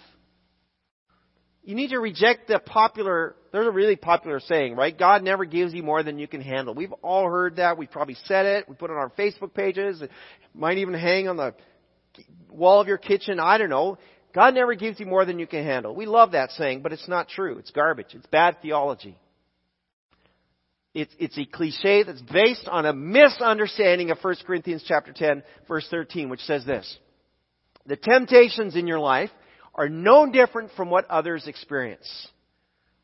You 1.63 1.75
need 1.75 1.91
to 1.91 1.99
reject 1.99 2.49
the 2.49 2.59
popular, 2.59 3.37
there's 3.51 3.67
a 3.67 3.71
really 3.71 3.97
popular 3.97 4.39
saying, 4.39 4.77
right? 4.77 4.97
God 4.97 5.23
never 5.23 5.47
gives 5.47 5.73
you 5.73 5.83
more 5.83 6.03
than 6.03 6.19
you 6.19 6.29
can 6.29 6.43
handle. 6.43 6.75
We've 6.75 6.93
all 7.03 7.27
heard 7.27 7.57
that. 7.57 7.79
We've 7.79 7.91
probably 7.91 8.17
said 8.25 8.45
it. 8.45 8.69
We 8.69 8.75
put 8.75 8.91
it 8.91 8.93
on 8.93 8.99
our 8.99 9.13
Facebook 9.19 9.55
pages. 9.55 10.03
It 10.03 10.11
might 10.55 10.77
even 10.77 10.93
hang 10.93 11.27
on 11.27 11.39
the 11.39 11.55
wall 12.51 12.83
of 12.83 12.87
your 12.87 12.99
kitchen. 12.99 13.41
I 13.41 13.57
don't 13.57 13.71
know. 13.71 13.97
God 14.35 14.53
never 14.53 14.75
gives 14.75 15.01
you 15.01 15.07
more 15.07 15.25
than 15.25 15.39
you 15.39 15.47
can 15.47 15.65
handle. 15.65 15.95
We 15.95 16.05
love 16.05 16.33
that 16.33 16.51
saying, 16.51 16.83
but 16.83 16.93
it's 16.93 17.09
not 17.09 17.29
true. 17.29 17.57
It's 17.59 17.71
garbage. 17.71 18.15
It's 18.15 18.27
bad 18.27 18.61
theology. 18.61 19.17
It's, 20.95 21.13
it's 21.19 21.37
a 21.37 21.45
cliche 21.45 22.05
that's 22.05 22.23
based 22.23 22.69
on 22.69 22.87
a 22.87 22.93
misunderstanding 22.93 24.11
of 24.11 24.19
1 24.23 24.37
Corinthians 24.47 24.85
chapter 24.87 25.13
10, 25.13 25.43
verse 25.67 25.87
13, 25.91 26.29
which 26.29 26.41
says 26.41 26.65
this. 26.65 26.99
The 27.87 27.97
temptations 27.97 28.77
in 28.77 28.87
your 28.87 29.01
life 29.01 29.31
are 29.75 29.89
no 29.89 30.31
different 30.31 30.71
from 30.77 30.91
what 30.91 31.11
others 31.11 31.49
experience. 31.49 32.29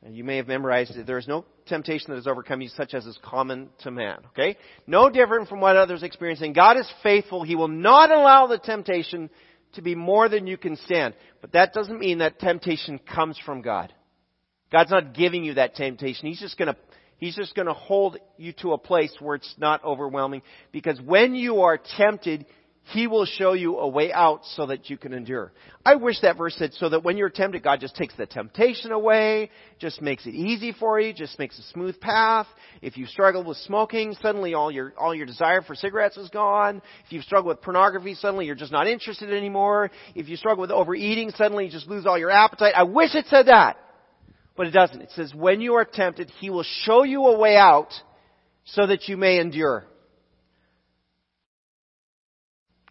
And 0.03 0.15
you 0.15 0.25
may 0.25 0.37
have 0.37 0.47
memorized 0.47 0.97
it. 0.97 1.07
There 1.07 1.19
is 1.19 1.29
no 1.29 1.45
temptation 1.67 2.07
that 2.09 2.17
has 2.17 2.27
overcome 2.27 2.63
you 2.63 2.69
such 2.69 2.95
as 2.95 3.05
is 3.05 3.19
common 3.23 3.69
to 3.81 3.91
man. 3.91 4.19
Okay? 4.31 4.57
No 4.87 5.11
different 5.11 5.49
from 5.49 5.61
what 5.61 5.77
others 5.77 6.03
experience. 6.03 6.41
And 6.41 6.55
God 6.55 6.79
is 6.79 6.91
faithful. 7.03 7.43
He 7.43 7.57
will 7.57 7.69
not 7.69 8.11
allow 8.11 8.47
the 8.47 8.59
temptation 8.59 9.29
to 9.75 9.83
be 9.83 9.95
more 9.95 10.29
than 10.29 10.47
you 10.47 10.57
can 10.57 10.77
stand. 10.77 11.15
But 11.41 11.53
that 11.53 11.75
doesn't 11.75 11.99
mean 11.99 12.19
that 12.19 12.39
temptation 12.39 12.99
comes 12.99 13.39
from 13.45 13.63
God. 13.63 13.93
God's 14.73 14.91
not 14.91 15.15
giving 15.15 15.45
you 15.45 15.55
that 15.55 15.75
temptation. 15.75 16.29
He's 16.29 16.41
just 16.41 16.57
gonna, 16.57 16.77
He's 17.21 17.37
just 17.37 17.55
gonna 17.55 17.75
hold 17.75 18.19
you 18.39 18.53
to 18.63 18.73
a 18.73 18.79
place 18.79 19.15
where 19.21 19.37
it's 19.37 19.55
not 19.59 19.85
overwhelming. 19.85 20.43
Because 20.73 21.01
when 21.01 21.35
you 21.35 21.61
are 21.61 21.79
tempted, 21.97 22.47
he 22.93 23.07
will 23.07 23.27
show 23.27 23.53
you 23.53 23.79
a 23.79 23.87
way 23.87 24.13
out 24.13 24.45
so 24.57 24.67
that 24.67 24.91
you 24.91 24.97
can 24.97 25.13
endure. 25.13 25.53
I 25.85 25.95
wish 25.95 26.21
that 26.23 26.37
verse 26.37 26.57
said 26.57 26.73
so 26.75 26.89
that 26.89 27.05
when 27.05 27.17
you're 27.17 27.31
tempted, 27.31 27.63
God 27.63 27.81
just 27.81 27.95
takes 27.95 28.17
the 28.17 28.27
temptation 28.27 28.91
away, 28.91 29.51
just 29.79 30.03
makes 30.03 30.27
it 30.27 30.35
easy 30.35 30.73
for 30.73 30.99
you, 30.99 31.13
just 31.13 31.39
makes 31.39 31.59
a 31.59 31.63
smooth 31.73 32.01
path. 32.01 32.47
If 32.83 32.97
you 32.97 33.07
struggle 33.07 33.45
with 33.45 33.59
smoking, 33.59 34.17
suddenly 34.21 34.55
all 34.55 34.73
your, 34.73 34.93
all 34.99 35.15
your 35.15 35.27
desire 35.27 35.63
for 35.63 35.75
cigarettes 35.75 36.17
is 36.17 36.31
gone. 36.31 36.83
If 37.07 37.13
you 37.13 37.23
struggle 37.23 37.49
with 37.49 37.63
pornography, 37.63 38.15
suddenly 38.15 38.47
you're 38.47 38.57
just 38.57 38.73
not 38.73 38.89
interested 38.89 39.33
anymore. 39.33 39.91
If 40.15 40.29
you 40.29 40.37
struggle 40.37 40.63
with 40.63 40.73
overeating, 40.73 41.31
suddenly 41.37 41.67
you 41.67 41.71
just 41.71 41.87
lose 41.87 42.07
all 42.07 42.19
your 42.19 42.31
appetite. 42.31 42.75
I 42.77 42.85
wish 42.85 43.15
it 43.15 43.27
said 43.29 43.47
that. 43.47 43.77
But 44.61 44.67
it 44.67 44.73
doesn't. 44.73 45.01
It 45.01 45.11
says 45.17 45.33
when 45.35 45.63
you 45.63 45.77
are 45.77 45.87
tempted, 45.87 46.31
He 46.39 46.51
will 46.51 46.67
show 46.83 47.03
you 47.03 47.25
a 47.29 47.39
way 47.39 47.57
out 47.57 47.95
so 48.67 48.87
that 48.87 49.09
you 49.09 49.17
may 49.17 49.39
endure. 49.39 49.87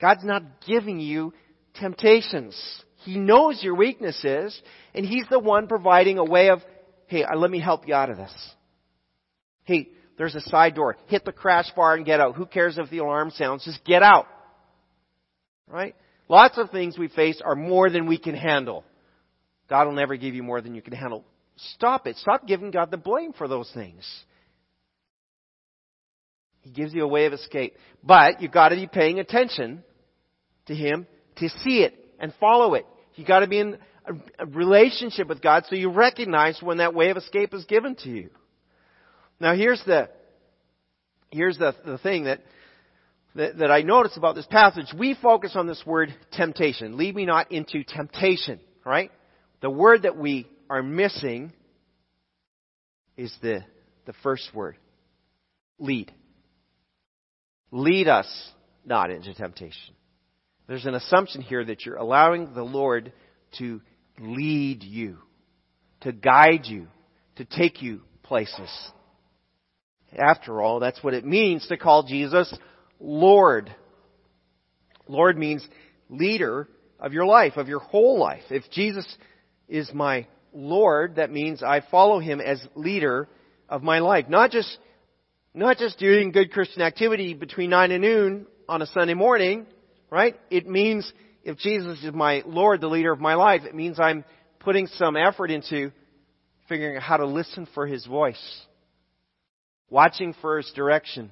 God's 0.01 0.23
not 0.23 0.65
giving 0.65 0.99
you 0.99 1.31
temptations. 1.75 2.59
He 3.03 3.19
knows 3.19 3.61
your 3.61 3.75
weaknesses, 3.75 4.59
and 4.95 5.05
He's 5.05 5.25
the 5.29 5.37
one 5.37 5.67
providing 5.67 6.17
a 6.17 6.23
way 6.23 6.49
of, 6.49 6.63
hey, 7.05 7.23
uh, 7.23 7.37
let 7.37 7.51
me 7.51 7.59
help 7.59 7.87
you 7.87 7.93
out 7.93 8.09
of 8.09 8.17
this. 8.17 8.33
Hey, 9.63 9.89
there's 10.17 10.33
a 10.33 10.41
side 10.41 10.73
door. 10.73 10.97
Hit 11.05 11.23
the 11.23 11.31
crash 11.31 11.69
bar 11.75 11.93
and 11.93 12.03
get 12.03 12.19
out. 12.19 12.33
Who 12.33 12.47
cares 12.47 12.79
if 12.79 12.89
the 12.89 12.97
alarm 12.97 13.29
sounds? 13.29 13.63
Just 13.63 13.85
get 13.85 14.01
out. 14.01 14.25
Right? 15.67 15.95
Lots 16.27 16.57
of 16.57 16.71
things 16.71 16.97
we 16.97 17.09
face 17.09 17.39
are 17.45 17.53
more 17.53 17.91
than 17.91 18.07
we 18.07 18.17
can 18.17 18.33
handle. 18.33 18.83
God 19.69 19.85
will 19.85 19.93
never 19.93 20.15
give 20.17 20.33
you 20.33 20.41
more 20.41 20.61
than 20.61 20.73
you 20.73 20.81
can 20.81 20.93
handle. 20.93 21.23
Stop 21.75 22.07
it. 22.07 22.17
Stop 22.17 22.47
giving 22.47 22.71
God 22.71 22.91
the 22.91 22.97
blame 22.97 23.33
for 23.33 23.47
those 23.47 23.69
things. 23.73 24.05
He 26.61 26.71
gives 26.71 26.93
you 26.93 27.03
a 27.03 27.07
way 27.07 27.25
of 27.25 27.33
escape. 27.33 27.75
But 28.03 28.41
you've 28.41 28.51
got 28.51 28.69
to 28.69 28.75
be 28.75 28.87
paying 28.87 29.19
attention 29.19 29.83
to 30.67 30.75
Him 30.75 31.07
to 31.37 31.49
see 31.49 31.81
it 31.81 31.95
and 32.19 32.33
follow 32.39 32.73
it. 32.75 32.85
You've 33.15 33.27
got 33.27 33.39
to 33.39 33.47
be 33.47 33.59
in 33.59 33.77
a 34.39 34.45
relationship 34.45 35.27
with 35.27 35.41
God 35.41 35.65
so 35.67 35.75
you 35.75 35.89
recognize 35.89 36.59
when 36.61 36.77
that 36.77 36.93
way 36.93 37.09
of 37.09 37.17
escape 37.17 37.53
is 37.53 37.65
given 37.65 37.95
to 38.03 38.09
you. 38.09 38.29
Now 39.39 39.55
here's 39.55 39.81
the 39.85 40.09
here's 41.31 41.57
the, 41.57 41.75
the 41.85 41.97
thing 41.97 42.25
that, 42.25 42.41
that 43.35 43.57
that 43.57 43.71
I 43.71 43.81
notice 43.81 44.17
about 44.17 44.35
this 44.35 44.47
passage. 44.47 44.87
We 44.97 45.15
focus 45.21 45.53
on 45.55 45.67
this 45.67 45.81
word 45.85 46.13
temptation. 46.33 46.97
Lead 46.97 47.15
me 47.15 47.25
not 47.25 47.51
into 47.51 47.83
temptation. 47.83 48.59
Right? 48.85 49.11
The 49.61 49.69
word 49.69 50.03
that 50.03 50.17
we 50.17 50.47
are 50.69 50.83
missing 50.83 51.53
is 53.17 53.33
the 53.41 53.63
the 54.05 54.13
first 54.23 54.49
word. 54.53 54.75
Lead. 55.77 56.11
Lead 57.71 58.07
us 58.07 58.27
not 58.85 59.11
into 59.11 59.33
temptation. 59.33 59.93
There's 60.67 60.85
an 60.85 60.95
assumption 60.95 61.41
here 61.41 61.63
that 61.63 61.85
you're 61.85 61.95
allowing 61.95 62.53
the 62.53 62.63
Lord 62.63 63.13
to 63.59 63.81
lead 64.19 64.83
you, 64.83 65.17
to 66.01 66.11
guide 66.11 66.65
you, 66.65 66.87
to 67.35 67.45
take 67.45 67.81
you 67.81 68.01
places. 68.23 68.69
After 70.17 70.61
all, 70.61 70.79
that's 70.79 71.03
what 71.03 71.13
it 71.13 71.25
means 71.25 71.67
to 71.67 71.77
call 71.77 72.03
Jesus 72.03 72.53
Lord. 72.99 73.73
Lord 75.07 75.37
means 75.37 75.67
leader, 76.09 76.67
of 76.99 77.13
your 77.13 77.25
life, 77.25 77.57
of 77.57 77.67
your 77.67 77.79
whole 77.79 78.19
life. 78.19 78.43
If 78.49 78.63
Jesus 78.71 79.05
is 79.67 79.89
my 79.93 80.27
Lord, 80.53 81.15
that 81.15 81.31
means 81.31 81.63
I 81.63 81.81
follow 81.91 82.19
Him 82.19 82.41
as 82.41 82.61
leader 82.75 83.27
of 83.67 83.83
my 83.83 83.99
life. 83.99 84.25
Not 84.29 84.51
just, 84.51 84.77
not 85.53 85.77
just 85.77 85.99
doing 85.99 86.31
good 86.31 86.51
Christian 86.51 86.81
activity 86.81 87.33
between 87.33 87.69
9 87.69 87.91
and 87.91 88.01
noon 88.01 88.47
on 88.67 88.81
a 88.81 88.87
Sunday 88.87 89.13
morning, 89.13 89.65
right? 90.09 90.35
It 90.49 90.67
means 90.67 91.11
if 91.43 91.57
Jesus 91.57 92.03
is 92.03 92.13
my 92.13 92.43
Lord, 92.45 92.81
the 92.81 92.87
leader 92.87 93.11
of 93.11 93.19
my 93.19 93.35
life, 93.35 93.61
it 93.65 93.75
means 93.75 93.99
I'm 93.99 94.25
putting 94.59 94.87
some 94.87 95.15
effort 95.15 95.51
into 95.51 95.91
figuring 96.67 96.97
out 96.97 97.03
how 97.03 97.17
to 97.17 97.25
listen 97.25 97.67
for 97.73 97.87
His 97.87 98.05
voice, 98.05 98.61
watching 99.89 100.35
for 100.41 100.57
His 100.57 100.71
direction, 100.75 101.31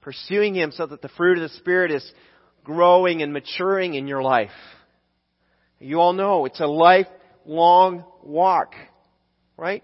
pursuing 0.00 0.54
Him 0.54 0.72
so 0.72 0.86
that 0.86 1.02
the 1.02 1.08
fruit 1.10 1.38
of 1.38 1.50
the 1.50 1.56
Spirit 1.56 1.90
is 1.90 2.12
growing 2.64 3.22
and 3.22 3.32
maturing 3.32 3.94
in 3.94 4.06
your 4.06 4.22
life. 4.22 4.50
You 5.80 6.00
all 6.00 6.12
know 6.12 6.44
it's 6.44 6.60
a 6.60 6.66
lifelong 7.48 8.04
walk, 8.22 8.74
right? 9.56 9.82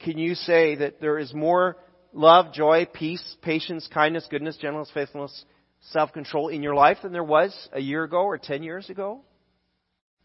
Can 0.00 0.18
you 0.18 0.34
say 0.34 0.76
that 0.76 1.00
there 1.00 1.18
is 1.18 1.34
more 1.34 1.76
love, 2.12 2.52
joy, 2.52 2.86
peace, 2.92 3.36
patience, 3.42 3.88
kindness, 3.92 4.26
goodness, 4.30 4.56
gentleness, 4.56 4.90
faithfulness, 4.94 5.44
self-control 5.90 6.48
in 6.48 6.62
your 6.62 6.74
life 6.74 6.98
than 7.02 7.12
there 7.12 7.24
was 7.24 7.68
a 7.72 7.80
year 7.80 8.04
ago 8.04 8.22
or 8.22 8.38
ten 8.38 8.62
years 8.62 8.88
ago? 8.88 9.20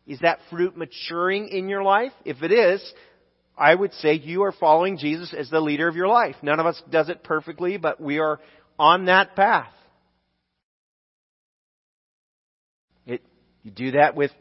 Is 0.05 0.19
that 0.19 0.39
fruit 0.49 0.77
maturing 0.77 1.49
in 1.49 1.67
your 1.67 1.83
life? 1.83 2.13
If 2.23 2.41
it 2.41 2.51
is, 2.51 2.81
I 3.57 3.73
would 3.75 3.93
say 3.95 4.13
you 4.13 4.43
are 4.43 4.53
following 4.53 4.97
Jesus 4.97 5.33
as 5.37 5.49
the 5.49 5.59
leader 5.59 5.87
of 5.87 5.95
your 5.95 6.07
life. 6.07 6.35
None 6.41 6.59
of 6.59 6.65
us 6.65 6.81
does 6.89 7.09
it 7.09 7.23
perfectly, 7.23 7.77
but 7.77 7.99
we 7.99 8.19
are 8.19 8.39
on 8.79 9.05
that 9.05 9.35
path. 9.35 9.73
It, 13.05 13.21
you 13.63 13.71
do 13.71 13.91
that 13.91 14.15
with 14.15 14.31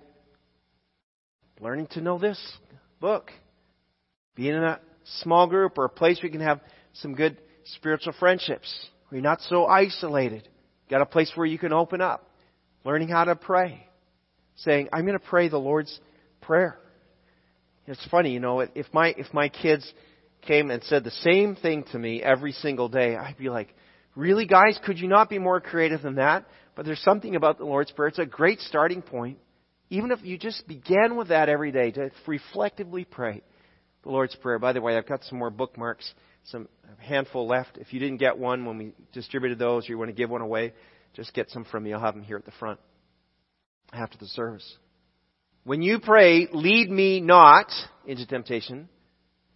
learning 1.61 1.89
to 1.93 2.01
know 2.01 2.19
this 2.19 2.41
book, 3.01 3.31
being 4.35 4.55
in 4.55 4.63
a 4.63 4.81
small 5.23 5.47
group 5.47 5.79
or 5.79 5.87
a 5.87 5.91
place 5.91 6.19
where 6.19 6.27
you 6.27 6.39
can 6.39 6.47
have 6.47 6.61
some 6.95 7.15
good 7.15 7.39
spiritual 7.65 8.15
friendships, 8.19 8.73
where 9.09 9.19
you're 9.19 9.29
not 9.29 9.41
so 9.43 9.67
isolated. 9.67 10.49
Got 10.91 11.03
a 11.03 11.07
place 11.07 11.33
where 11.35 11.47
you 11.47 11.59
can 11.59 11.73
open 11.73 12.01
up, 12.01 12.31
learning 12.85 13.09
how 13.09 13.25
to 13.25 13.35
pray, 13.35 13.87
saying, 14.57 14.89
I'm 14.93 15.07
going 15.07 15.19
to 15.19 15.25
pray 15.25 15.49
the 15.49 15.59
Lord's 15.59 15.99
Prayer. 16.41 16.79
It's 17.89 18.07
funny, 18.09 18.33
you 18.33 18.41
know, 18.41 18.61
if 18.61 18.87
my, 18.93 19.15
if 19.17 19.33
my 19.33 19.49
kids 19.49 19.93
came 20.43 20.71
and 20.71 20.83
said 20.85 21.05
the 21.05 21.11
same 21.11 21.57
thing 21.57 21.85
to 21.93 21.99
me 21.99 22.23
every 22.23 22.53
single 22.53 22.89
day, 22.89 23.17
I'd 23.17 23.39
be 23.39 23.49
like, 23.49 23.75
really 24.15 24.47
guys, 24.47 24.79
could 24.85 24.99
you 24.99 25.09
not 25.09 25.29
be 25.29 25.39
more 25.39 25.61
creative 25.61 26.03
than 26.03 26.17
that? 26.17 26.47
But 26.75 26.85
there's 26.85 27.01
something 27.01 27.35
about 27.35 27.59
the 27.59 27.65
Lord's 27.65 27.91
Prayer. 27.91 28.09
It's 28.09 28.19
a 28.19 28.27
great 28.27 28.61
starting 28.61 29.03
point. 29.03 29.39
Even 29.91 30.11
if 30.11 30.23
you 30.23 30.39
just 30.39 30.67
began 30.67 31.17
with 31.17 31.29
that 31.29 31.49
every 31.49 31.71
day 31.73 31.91
to 31.93 32.11
reflectively 32.27 33.05
pray 33.05 33.43
the 34.03 34.11
Lord's 34.11 34.35
Prayer. 34.37 34.59
By 34.59 34.73
the 34.73 34.81
way, 34.81 34.97
I've 34.97 35.07
got 35.07 35.25
some 35.25 35.39
more 35.39 35.51
bookmarks, 35.51 36.13
some 36.45 36.69
handful 36.99 37.47
left. 37.47 37.77
If 37.77 37.93
you 37.93 38.01
didn't 38.01 38.19
get 38.19 38.39
one 38.39 38.65
when 38.65 38.79
we 38.79 38.93
distributed 39.13 39.59
those, 39.59 39.89
you 39.89 39.99
want 39.99 40.09
to 40.09 40.15
give 40.15 40.31
one 40.31 40.41
away, 40.43 40.73
just 41.15 41.35
get 41.35 41.51
some 41.51 41.65
from 41.65 41.85
me. 41.85 41.93
I'll 41.93 42.01
have 42.01 42.15
them 42.15 42.23
here 42.23 42.37
at 42.37 42.45
the 42.45 42.53
front 42.53 42.81
after 43.93 44.17
the 44.19 44.27
service. 44.27 44.77
When 45.65 45.83
you 45.83 45.99
pray, 45.99 46.49
lead 46.53 46.91
me 46.91 47.21
not 47.21 47.71
into 48.07 48.27
temptation, 48.27 48.89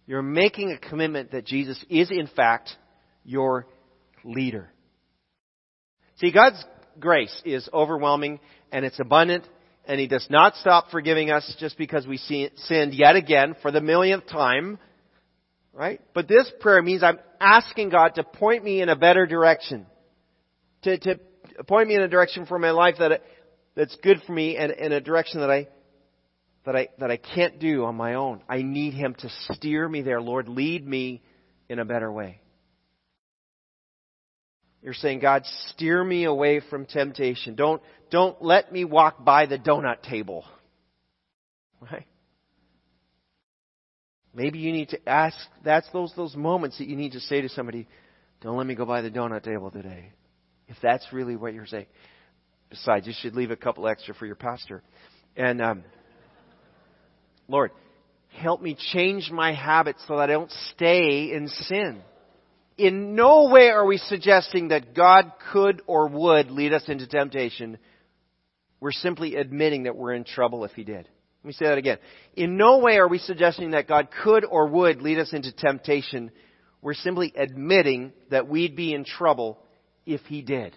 you're 0.05 0.21
making 0.21 0.71
a 0.71 0.89
commitment 0.89 1.31
that 1.31 1.45
Jesus 1.45 1.83
is 1.89 2.11
in 2.11 2.27
fact 2.27 2.69
your 3.23 3.67
leader. 4.25 4.69
See, 6.17 6.31
God's 6.31 6.63
grace 6.99 7.41
is 7.45 7.67
overwhelming 7.73 8.39
and 8.71 8.83
it's 8.83 8.99
abundant 8.99 9.47
and 9.85 9.99
He 9.99 10.07
does 10.07 10.25
not 10.29 10.55
stop 10.55 10.89
forgiving 10.91 11.31
us 11.31 11.55
just 11.59 11.77
because 11.77 12.05
we 12.07 12.17
sinned 12.17 12.93
yet 12.93 13.15
again 13.15 13.55
for 13.61 13.71
the 13.71 13.81
millionth 13.81 14.27
time. 14.27 14.79
Right? 15.73 16.01
But 16.13 16.27
this 16.27 16.51
prayer 16.59 16.81
means 16.81 17.01
I'm 17.01 17.19
asking 17.39 17.89
God 17.89 18.15
to 18.15 18.23
point 18.23 18.63
me 18.63 18.81
in 18.81 18.89
a 18.89 18.95
better 18.95 19.25
direction. 19.25 19.85
To, 20.83 20.97
to 20.97 21.19
point 21.65 21.87
me 21.87 21.95
in 21.95 22.01
a 22.01 22.07
direction 22.07 22.45
for 22.45 22.59
my 22.59 22.71
life 22.71 22.95
that, 22.99 23.21
that's 23.75 23.95
good 24.03 24.21
for 24.27 24.33
me 24.33 24.57
and 24.57 24.71
in 24.71 24.91
a 24.91 24.99
direction 24.99 25.39
that 25.39 25.49
I, 25.49 25.67
that 26.65 26.75
I, 26.75 26.89
that 26.99 27.09
I 27.09 27.17
can't 27.17 27.59
do 27.59 27.85
on 27.85 27.95
my 27.95 28.15
own. 28.15 28.41
I 28.49 28.61
need 28.63 28.93
Him 28.93 29.15
to 29.19 29.29
steer 29.51 29.87
me 29.87 30.01
there. 30.01 30.21
Lord, 30.21 30.49
lead 30.49 30.85
me 30.85 31.21
in 31.69 31.79
a 31.79 31.85
better 31.85 32.11
way. 32.11 32.40
You're 34.81 34.93
saying, 34.95 35.19
God, 35.19 35.43
steer 35.69 36.03
me 36.03 36.23
away 36.23 36.59
from 36.69 36.85
temptation. 36.85 37.55
Don't, 37.55 37.81
don't 38.09 38.41
let 38.41 38.71
me 38.71 38.83
walk 38.83 39.23
by 39.23 39.45
the 39.45 39.57
donut 39.57 40.01
table. 40.03 40.45
Right? 41.91 42.05
Maybe 44.35 44.59
you 44.59 44.71
need 44.71 44.89
to 44.89 45.09
ask, 45.09 45.35
that's 45.65 45.89
those, 45.91 46.13
those 46.15 46.35
moments 46.35 46.77
that 46.77 46.87
you 46.87 46.95
need 46.95 47.13
to 47.13 47.19
say 47.19 47.41
to 47.41 47.49
somebody, 47.49 47.87
don't 48.39 48.55
let 48.55 48.67
me 48.67 48.75
go 48.75 48.85
by 48.85 49.01
the 49.01 49.09
donut 49.09 49.41
table 49.41 49.71
today. 49.71 50.11
If 50.67 50.77
that's 50.79 51.07
really 51.11 51.35
what 51.35 51.55
you're 51.55 51.65
saying. 51.65 51.87
Besides, 52.69 53.07
you 53.07 53.13
should 53.19 53.35
leave 53.35 53.49
a 53.49 53.55
couple 53.55 53.87
extra 53.87 54.13
for 54.13 54.27
your 54.27 54.35
pastor. 54.35 54.83
And, 55.35 55.59
um, 55.59 55.83
Lord, 57.47 57.71
help 58.29 58.61
me 58.61 58.77
change 58.93 59.31
my 59.31 59.51
habits 59.51 60.03
so 60.07 60.17
that 60.17 60.29
I 60.29 60.33
don't 60.33 60.51
stay 60.75 61.33
in 61.33 61.47
sin 61.47 62.03
in 62.77 63.15
no 63.15 63.49
way 63.49 63.69
are 63.69 63.85
we 63.85 63.97
suggesting 63.97 64.69
that 64.69 64.95
God 64.95 65.31
could 65.51 65.81
or 65.87 66.07
would 66.07 66.51
lead 66.51 66.73
us 66.73 66.83
into 66.87 67.07
temptation. 67.07 67.77
We're 68.79 68.91
simply 68.91 69.35
admitting 69.35 69.83
that 69.83 69.95
we're 69.95 70.13
in 70.13 70.23
trouble 70.23 70.65
if 70.65 70.71
He 70.71 70.83
did. 70.83 71.07
Let 71.43 71.47
me 71.47 71.53
say 71.53 71.65
that 71.65 71.77
again. 71.77 71.97
In 72.35 72.57
no 72.57 72.79
way 72.79 72.97
are 72.97 73.07
we 73.07 73.17
suggesting 73.17 73.71
that 73.71 73.87
God 73.87 74.09
could 74.23 74.45
or 74.45 74.67
would 74.67 75.01
lead 75.01 75.19
us 75.19 75.33
into 75.33 75.51
temptation. 75.51 76.31
We're 76.81 76.93
simply 76.93 77.33
admitting 77.35 78.13
that 78.29 78.47
we'd 78.47 78.75
be 78.75 78.93
in 78.93 79.05
trouble 79.05 79.59
if 80.05 80.21
He 80.21 80.41
did. 80.41 80.75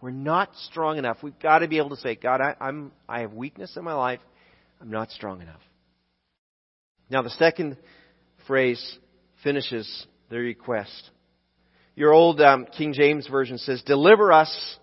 We're 0.00 0.10
not 0.10 0.50
strong 0.56 0.98
enough. 0.98 1.18
We've 1.22 1.38
got 1.38 1.60
to 1.60 1.68
be 1.68 1.78
able 1.78 1.90
to 1.90 1.96
say, 1.96 2.16
God, 2.16 2.40
I, 2.40 2.56
I'm, 2.60 2.90
I 3.08 3.20
have 3.20 3.32
weakness 3.32 3.76
in 3.76 3.84
my 3.84 3.94
life. 3.94 4.20
I'm 4.80 4.90
not 4.90 5.10
strong 5.12 5.40
enough. 5.40 5.60
Now, 7.08 7.22
the 7.22 7.30
second 7.30 7.76
phrase 8.48 8.98
finishes 9.44 10.06
the 10.32 10.38
request. 10.38 11.10
Your 11.94 12.12
old 12.12 12.40
um, 12.40 12.66
King 12.76 12.94
James 12.94 13.26
Version 13.28 13.58
says, 13.58 13.82
Deliver 13.82 14.32
us 14.32 14.78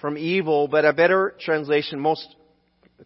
from 0.00 0.18
evil, 0.18 0.66
but 0.66 0.84
a 0.84 0.92
better 0.92 1.34
translation, 1.40 2.00
most 2.00 2.26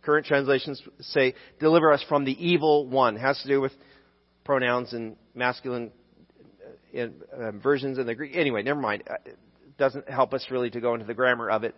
current 0.03 0.27
translations 0.27 0.83
say, 1.01 1.35
Deliver 1.61 1.93
us 1.93 2.03
from 2.09 2.25
the 2.25 2.33
evil 2.33 2.89
one. 2.89 3.17
It 3.17 3.21
has 3.21 3.39
to 3.43 3.49
do 3.49 3.61
with 3.61 3.73
pronouns 4.43 4.95
and 4.95 5.17
masculine 5.35 5.93
uh, 6.65 6.99
in, 6.99 7.15
uh, 7.31 7.51
versions 7.53 7.99
in 7.99 8.07
the 8.07 8.15
Greek. 8.15 8.35
Anyway, 8.35 8.62
never 8.62 8.81
mind. 8.81 9.03
Uh, 9.09 9.15
it 9.27 9.37
doesn't 9.77 10.09
help 10.09 10.33
us 10.33 10.47
really 10.51 10.71
to 10.71 10.81
go 10.81 10.95
into 10.95 11.05
the 11.05 11.15
grammar 11.15 11.51
of 11.51 11.62
it. 11.62 11.75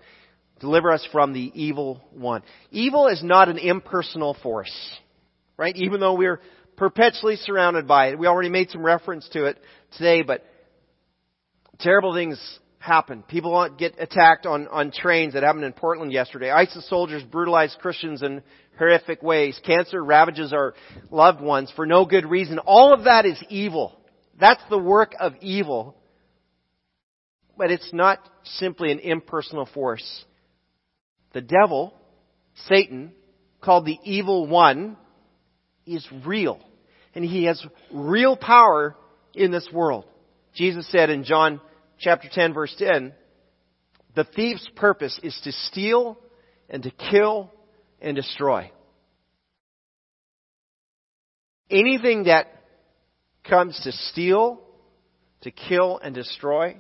Deliver 0.61 0.93
us 0.93 1.07
from 1.11 1.33
the 1.33 1.51
evil 1.55 2.01
one. 2.13 2.43
Evil 2.71 3.09
is 3.09 3.23
not 3.25 3.49
an 3.49 3.59
impersonal 3.59 4.37
force, 4.45 4.73
right? 5.57 5.75
Even 5.77 5.99
though 5.99 6.15
we're 6.15 6.41
perpetually 6.79 7.37
surrounded 7.37 7.87
by 7.87 8.09
it. 8.09 8.19
We 8.19 8.27
already 8.27 8.49
made 8.49 8.71
some 8.71 8.85
reference 8.85 9.29
to 9.33 9.47
it 9.47 9.59
today, 9.97 10.23
but 10.23 10.45
terrible 11.81 12.15
things 12.15 12.41
happen. 12.79 13.25
People 13.25 13.69
get 13.77 13.97
attacked 13.99 14.47
on, 14.47 14.69
on 14.69 14.93
trains 14.93 15.35
that 15.35 15.43
happened 15.43 15.65
in 15.65 15.73
Portland 15.73 16.13
yesterday. 16.13 16.51
ISIS 16.51 16.89
soldiers 16.89 17.23
brutalize 17.25 17.77
Christians 17.81 18.23
in 18.23 18.43
horrific 18.79 19.23
ways. 19.23 19.61
Cancer 19.67 20.03
ravages 20.03 20.53
our 20.53 20.75
loved 21.11 21.41
ones 21.41 21.73
for 21.75 21.85
no 21.85 22.07
good 22.07 22.25
reason. 22.25 22.61
All 22.61 22.95
of 22.95 23.05
that 23.05 23.27
is 23.27 23.43
evil. 23.49 23.99
That's 24.41 24.63
the 24.71 24.79
work 24.79 25.15
of 25.19 25.35
evil. 25.41 25.97
But 27.57 27.73
it's 27.73 27.93
not 27.93 28.21
simply 28.45 28.93
an 28.93 29.01
impersonal 29.01 29.67
force. 29.67 30.25
The 31.33 31.41
devil, 31.41 31.93
Satan, 32.69 33.13
called 33.61 33.85
the 33.85 33.99
evil 34.05 34.47
one, 34.47 34.97
is 35.85 36.07
real 36.25 36.61
and 37.19 37.27
he 37.27 37.47
has 37.47 37.61
real 37.93 38.37
power 38.37 38.95
in 39.35 39.51
this 39.51 39.69
world. 39.73 40.05
Jesus 40.55 40.89
said 40.93 41.11
in 41.11 41.25
John 41.25 41.61
chapter 41.99 42.29
10 42.33 42.55
verse 42.55 42.73
10, 42.79 43.13
the 44.15 44.23
thief's 44.23 44.69
purpose 44.77 45.19
is 45.25 45.37
to 45.43 45.51
steal 45.51 46.17
and 46.71 46.85
to 46.85 46.93
kill 46.93 47.53
and 48.01 48.15
destroy. 48.15 48.71
Anything 51.69 52.25
that 52.25 52.47
comes 53.43 53.81
to 53.83 53.91
steal, 53.91 54.61
to 55.41 55.51
kill 55.51 55.99
and 55.99 56.15
destroy 56.15 56.77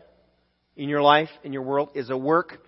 in 0.76 0.88
your 0.88 1.02
life, 1.02 1.30
in 1.42 1.52
your 1.52 1.62
world, 1.62 1.90
is 1.96 2.10
a 2.10 2.16
work 2.16 2.58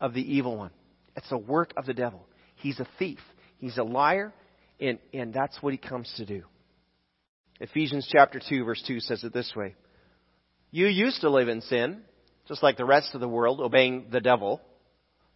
of 0.00 0.14
the 0.14 0.34
evil 0.34 0.56
one. 0.56 0.72
It's 1.14 1.30
a 1.30 1.38
work 1.38 1.74
of 1.76 1.86
the 1.86 1.94
devil. 1.94 2.26
He's 2.56 2.80
a 2.80 2.88
thief. 2.98 3.20
He's 3.58 3.78
a 3.78 3.84
liar, 3.84 4.32
and, 4.80 4.98
and 5.14 5.32
that's 5.32 5.62
what 5.62 5.72
he 5.72 5.78
comes 5.78 6.12
to 6.16 6.26
do. 6.26 6.42
Ephesians 7.60 8.08
chapter 8.10 8.40
2 8.46 8.64
verse 8.64 8.82
2 8.86 9.00
says 9.00 9.22
it 9.22 9.32
this 9.32 9.52
way. 9.54 9.74
You 10.70 10.86
used 10.86 11.20
to 11.20 11.30
live 11.30 11.48
in 11.48 11.60
sin, 11.60 12.00
just 12.48 12.62
like 12.62 12.76
the 12.76 12.84
rest 12.84 13.14
of 13.14 13.20
the 13.20 13.28
world, 13.28 13.60
obeying 13.60 14.06
the 14.10 14.20
devil, 14.20 14.60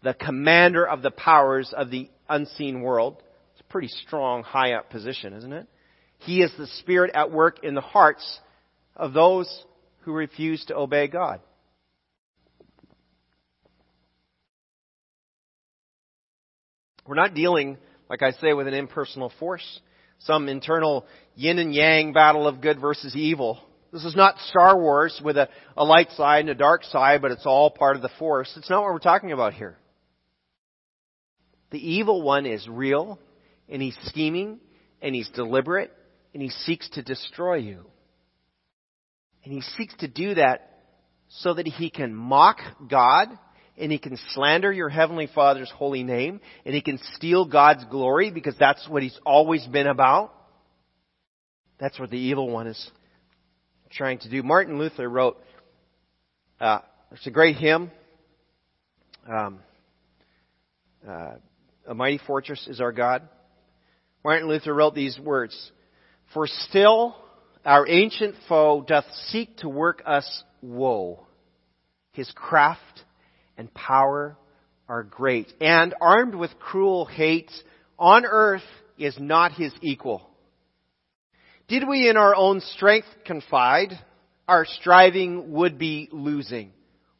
the 0.02 0.14
commander 0.14 0.87
of 0.87 1.02
the 1.02 1.10
powers 1.10 1.72
of 1.76 1.90
the 1.90 2.08
unseen 2.28 2.80
world. 2.80 3.22
It's 3.52 3.60
a 3.60 3.72
pretty 3.72 3.88
strong, 3.88 4.42
high 4.42 4.72
up 4.72 4.90
position, 4.90 5.34
isn't 5.34 5.52
it? 5.52 5.66
He 6.18 6.40
is 6.40 6.52
the 6.56 6.66
Spirit 6.66 7.10
at 7.14 7.30
work 7.30 7.62
in 7.62 7.74
the 7.74 7.80
hearts 7.80 8.40
of 8.96 9.12
those 9.12 9.64
who 10.00 10.12
refuse 10.12 10.64
to 10.66 10.76
obey 10.76 11.08
God. 11.08 11.40
We're 17.06 17.16
not 17.16 17.34
dealing, 17.34 17.76
like 18.08 18.22
I 18.22 18.30
say, 18.32 18.54
with 18.54 18.66
an 18.66 18.72
impersonal 18.72 19.30
force, 19.38 19.80
some 20.24 20.48
internal 20.48 21.06
yin 21.34 21.58
and 21.58 21.74
yang 21.74 22.12
battle 22.12 22.46
of 22.46 22.60
good 22.60 22.80
versus 22.80 23.14
evil. 23.16 23.60
This 23.92 24.04
is 24.04 24.16
not 24.16 24.38
Star 24.48 24.78
Wars 24.78 25.20
with 25.24 25.37
a, 25.37 25.48
a 25.76 25.84
light 25.84 26.10
side 26.12 26.40
and 26.40 26.50
a 26.50 26.54
dark 26.54 26.82
side, 26.84 27.22
but 27.22 27.30
it's 27.30 27.46
all 27.46 27.70
part 27.70 27.96
of 27.96 28.02
the 28.02 28.10
force. 28.18 28.52
It's 28.56 28.68
not 28.68 28.82
what 28.82 28.92
we're 28.92 28.98
talking 28.98 29.32
about 29.32 29.54
here. 29.54 29.76
The 31.70 31.78
evil 31.78 32.22
one 32.22 32.46
is 32.46 32.68
real, 32.68 33.18
and 33.68 33.80
he's 33.80 33.96
scheming, 34.04 34.60
and 35.00 35.14
he's 35.14 35.28
deliberate, 35.30 35.92
and 36.32 36.42
he 36.42 36.48
seeks 36.48 36.88
to 36.90 37.02
destroy 37.02 37.56
you. 37.56 37.84
And 39.44 39.52
he 39.52 39.60
seeks 39.60 39.94
to 39.98 40.08
do 40.08 40.34
that 40.34 40.70
so 41.28 41.54
that 41.54 41.66
he 41.66 41.90
can 41.90 42.14
mock 42.14 42.58
God 42.88 43.28
and 43.76 43.90
he 43.90 43.98
can 43.98 44.18
slander 44.30 44.72
your 44.72 44.88
heavenly 44.88 45.28
father's 45.34 45.70
holy 45.70 46.02
name 46.02 46.40
and 46.64 46.74
he 46.74 46.80
can 46.80 46.98
steal 47.14 47.44
God's 47.44 47.84
glory 47.90 48.30
because 48.30 48.54
that's 48.58 48.88
what 48.88 49.02
he's 49.02 49.18
always 49.24 49.66
been 49.66 49.87
about. 49.87 50.32
That's 51.78 51.98
what 51.98 52.10
the 52.10 52.18
evil 52.18 52.48
one 52.48 52.66
is 52.66 52.90
trying 53.90 54.18
to 54.18 54.30
do. 54.30 54.42
Martin 54.42 54.78
Luther 54.78 55.08
wrote, 55.08 55.37
uh, 56.60 56.80
it's 57.12 57.26
a 57.26 57.30
great 57.30 57.56
hymn. 57.56 57.90
Um, 59.28 59.60
uh, 61.08 61.34
a 61.87 61.94
mighty 61.94 62.18
fortress 62.26 62.66
is 62.68 62.80
our 62.80 62.92
God. 62.92 63.28
Martin 64.24 64.48
Luther 64.48 64.74
wrote 64.74 64.94
these 64.94 65.18
words, 65.18 65.70
For 66.32 66.46
still 66.46 67.16
our 67.64 67.87
ancient 67.88 68.34
foe 68.48 68.84
doth 68.87 69.04
seek 69.28 69.58
to 69.58 69.68
work 69.68 70.02
us 70.06 70.42
woe. 70.62 71.26
His 72.12 72.30
craft 72.34 73.03
and 73.56 73.72
power 73.72 74.36
are 74.88 75.02
great. 75.02 75.52
And 75.60 75.94
armed 76.00 76.34
with 76.34 76.58
cruel 76.58 77.06
hate, 77.06 77.50
on 77.98 78.24
earth 78.24 78.62
is 78.98 79.16
not 79.18 79.52
his 79.52 79.72
equal. 79.80 80.28
Did 81.68 81.88
we 81.88 82.08
in 82.08 82.16
our 82.16 82.34
own 82.34 82.60
strength 82.60 83.08
confide, 83.24 83.98
our 84.46 84.66
striving 84.66 85.52
would 85.52 85.78
be 85.78 86.08
losing. 86.12 86.72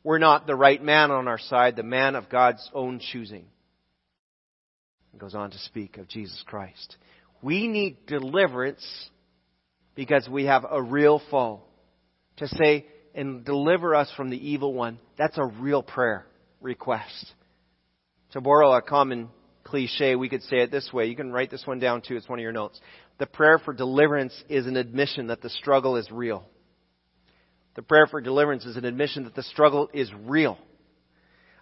We're 0.03 0.19
not 0.19 0.47
the 0.47 0.55
right 0.55 0.83
man 0.83 1.11
on 1.11 1.29
our 1.29 1.39
side, 1.39 1.77
the 1.77 1.83
man 1.83 2.15
of 2.15 2.29
God's 2.29 2.69
own 2.75 3.01
choosing. 3.01 3.47
He 5.13 5.19
goes 5.19 5.35
on 5.35 5.51
to 5.51 5.59
speak 5.59 5.97
of 5.97 6.09
Jesus 6.09 6.43
Christ. 6.47 6.97
We 7.41 7.69
need 7.69 8.07
deliverance 8.07 8.85
because 9.95 10.29
we 10.29 10.45
have 10.45 10.67
a 10.69 10.83
real 10.83 11.23
foe. 11.31 11.63
To 12.39 12.49
say, 12.49 12.87
and 13.15 13.45
deliver 13.45 13.95
us 13.95 14.11
from 14.17 14.31
the 14.31 14.51
evil 14.51 14.75
one, 14.75 14.99
that's 15.17 15.39
a 15.39 15.45
real 15.45 15.83
prayer 15.83 16.27
request. 16.61 17.33
To 18.33 18.41
borrow 18.41 18.73
a 18.73 18.83
common 18.83 19.29
cliche, 19.63 20.17
we 20.17 20.29
could 20.29 20.43
say 20.43 20.59
it 20.59 20.71
this 20.71 20.93
way. 20.93 21.07
You 21.07 21.17
can 21.17 21.33
write 21.33 21.51
this 21.51 21.67
one 21.67 21.79
down 21.79 22.03
too. 22.03 22.17
It's 22.17 22.29
one 22.29 22.39
of 22.39 22.43
your 22.43 22.53
notes. 22.53 22.81
The 23.19 23.27
prayer 23.27 23.59
for 23.59 23.73
deliverance 23.73 24.35
is 24.49 24.67
an 24.67 24.77
admission 24.77 25.29
that 25.29 25.41
the 25.41 25.51
struggle 25.51 25.97
is 25.97 26.11
real. 26.11 26.45
The 27.77 27.83
prayer 27.83 28.07
for 28.07 28.21
deliverance 28.21 28.65
is 28.65 28.77
an 28.77 28.85
admission 28.85 29.25
that 29.25 29.35
the 29.35 29.43
struggle 29.43 29.89
is 29.93 30.11
real. 30.25 30.59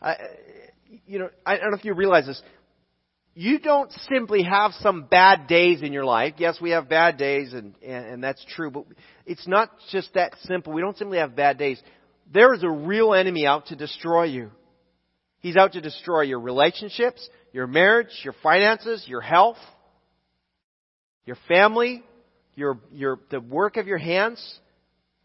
I, 0.01 0.17
you 1.07 1.19
know, 1.19 1.31
I 1.45 1.59
don't 1.59 1.71
know 1.71 1.77
if 1.77 1.85
you 1.85 1.95
realize 1.95 2.27
this 2.27 2.43
you 3.35 3.59
don't 3.59 3.91
simply 4.11 4.43
have 4.43 4.73
some 4.81 5.05
bad 5.05 5.47
days 5.47 5.83
in 5.83 5.93
your 5.93 6.05
life. 6.05 6.35
Yes, 6.37 6.61
we 6.61 6.71
have 6.71 6.89
bad 6.89 7.17
days, 7.17 7.55
and, 7.55 7.75
and, 7.83 8.07
and, 8.07 8.25
that's 8.25 8.45
true, 8.55 8.71
but 8.71 8.85
it's 9.25 9.49
not 9.49 9.71
just 9.91 10.13
that 10.15 10.35
simple. 10.45 10.73
We 10.73 10.83
don't 10.83 10.99
simply 10.99 11.19
have 11.19 11.35
bad 11.35 11.57
days. 11.57 11.81
There 12.33 12.53
is 12.53 12.63
a 12.63 12.69
real 12.69 13.15
enemy 13.15 13.47
out 13.47 13.67
to 13.67 13.77
destroy 13.77 14.25
you. 14.25 14.51
He's 15.41 15.57
out 15.57 15.73
to 15.73 15.81
destroy 15.81 16.23
your 16.23 16.41
relationships, 16.41 17.27
your 17.53 17.67
marriage, 17.67 18.21
your 18.23 18.35
finances, 18.43 19.05
your 19.09 19.23
health, 19.23 19.57
your 21.25 21.37
family, 21.49 22.03
your, 22.55 22.79
your, 22.93 23.19
the 23.31 23.41
work 23.41 23.79
of 23.79 23.87
your 23.87 23.99
hands. 23.99 24.61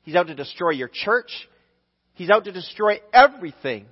He's 0.04 0.16
out 0.16 0.28
to 0.28 0.36
destroy 0.36 0.72
your 0.72 0.90
church. 0.92 1.30
He's 2.14 2.30
out 2.30 2.46
to 2.46 2.54
destroy 2.54 3.02
everything. 3.12 3.86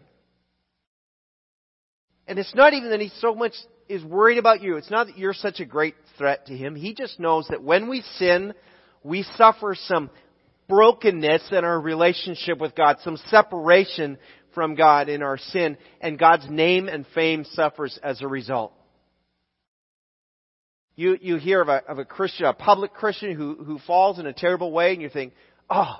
And 2.28 2.39
it's 2.39 2.56
not 2.56 2.73
even 2.73 2.89
that 2.89 3.01
he 3.01 3.12
so 3.19 3.36
much 3.36 3.54
is 3.87 4.03
worried 4.03 4.37
about 4.37 4.61
you. 4.61 4.77
It's 4.77 4.91
not 4.91 5.07
that 5.07 5.17
you're 5.17 5.33
such 5.33 5.59
a 5.59 5.65
great 5.65 5.95
threat 6.17 6.47
to 6.47 6.57
him. 6.57 6.75
He 6.75 6.93
just 6.93 7.19
knows 7.19 7.47
that 7.49 7.63
when 7.63 7.89
we 7.89 8.01
sin, 8.17 8.53
we 9.03 9.23
suffer 9.37 9.75
some 9.75 10.09
brokenness 10.67 11.49
in 11.51 11.63
our 11.63 11.79
relationship 11.79 12.59
with 12.59 12.75
God, 12.75 12.97
some 13.03 13.17
separation 13.27 14.17
from 14.53 14.75
God 14.75 15.09
in 15.09 15.21
our 15.21 15.37
sin, 15.37 15.77
and 16.01 16.17
God's 16.17 16.49
name 16.49 16.87
and 16.87 17.05
fame 17.13 17.45
suffers 17.51 17.99
as 18.01 18.21
a 18.21 18.27
result. 18.27 18.73
You, 20.95 21.17
you 21.21 21.35
hear 21.35 21.61
of 21.61 21.67
a, 21.67 21.83
of 21.87 21.99
a 21.99 22.05
Christian, 22.05 22.45
a 22.45 22.53
public 22.53 22.93
Christian 22.93 23.35
who, 23.35 23.55
who 23.55 23.79
falls 23.79 24.17
in 24.17 24.25
a 24.25 24.33
terrible 24.33 24.71
way, 24.71 24.93
and 24.93 25.01
you 25.01 25.09
think, 25.09 25.33
oh, 25.69 25.99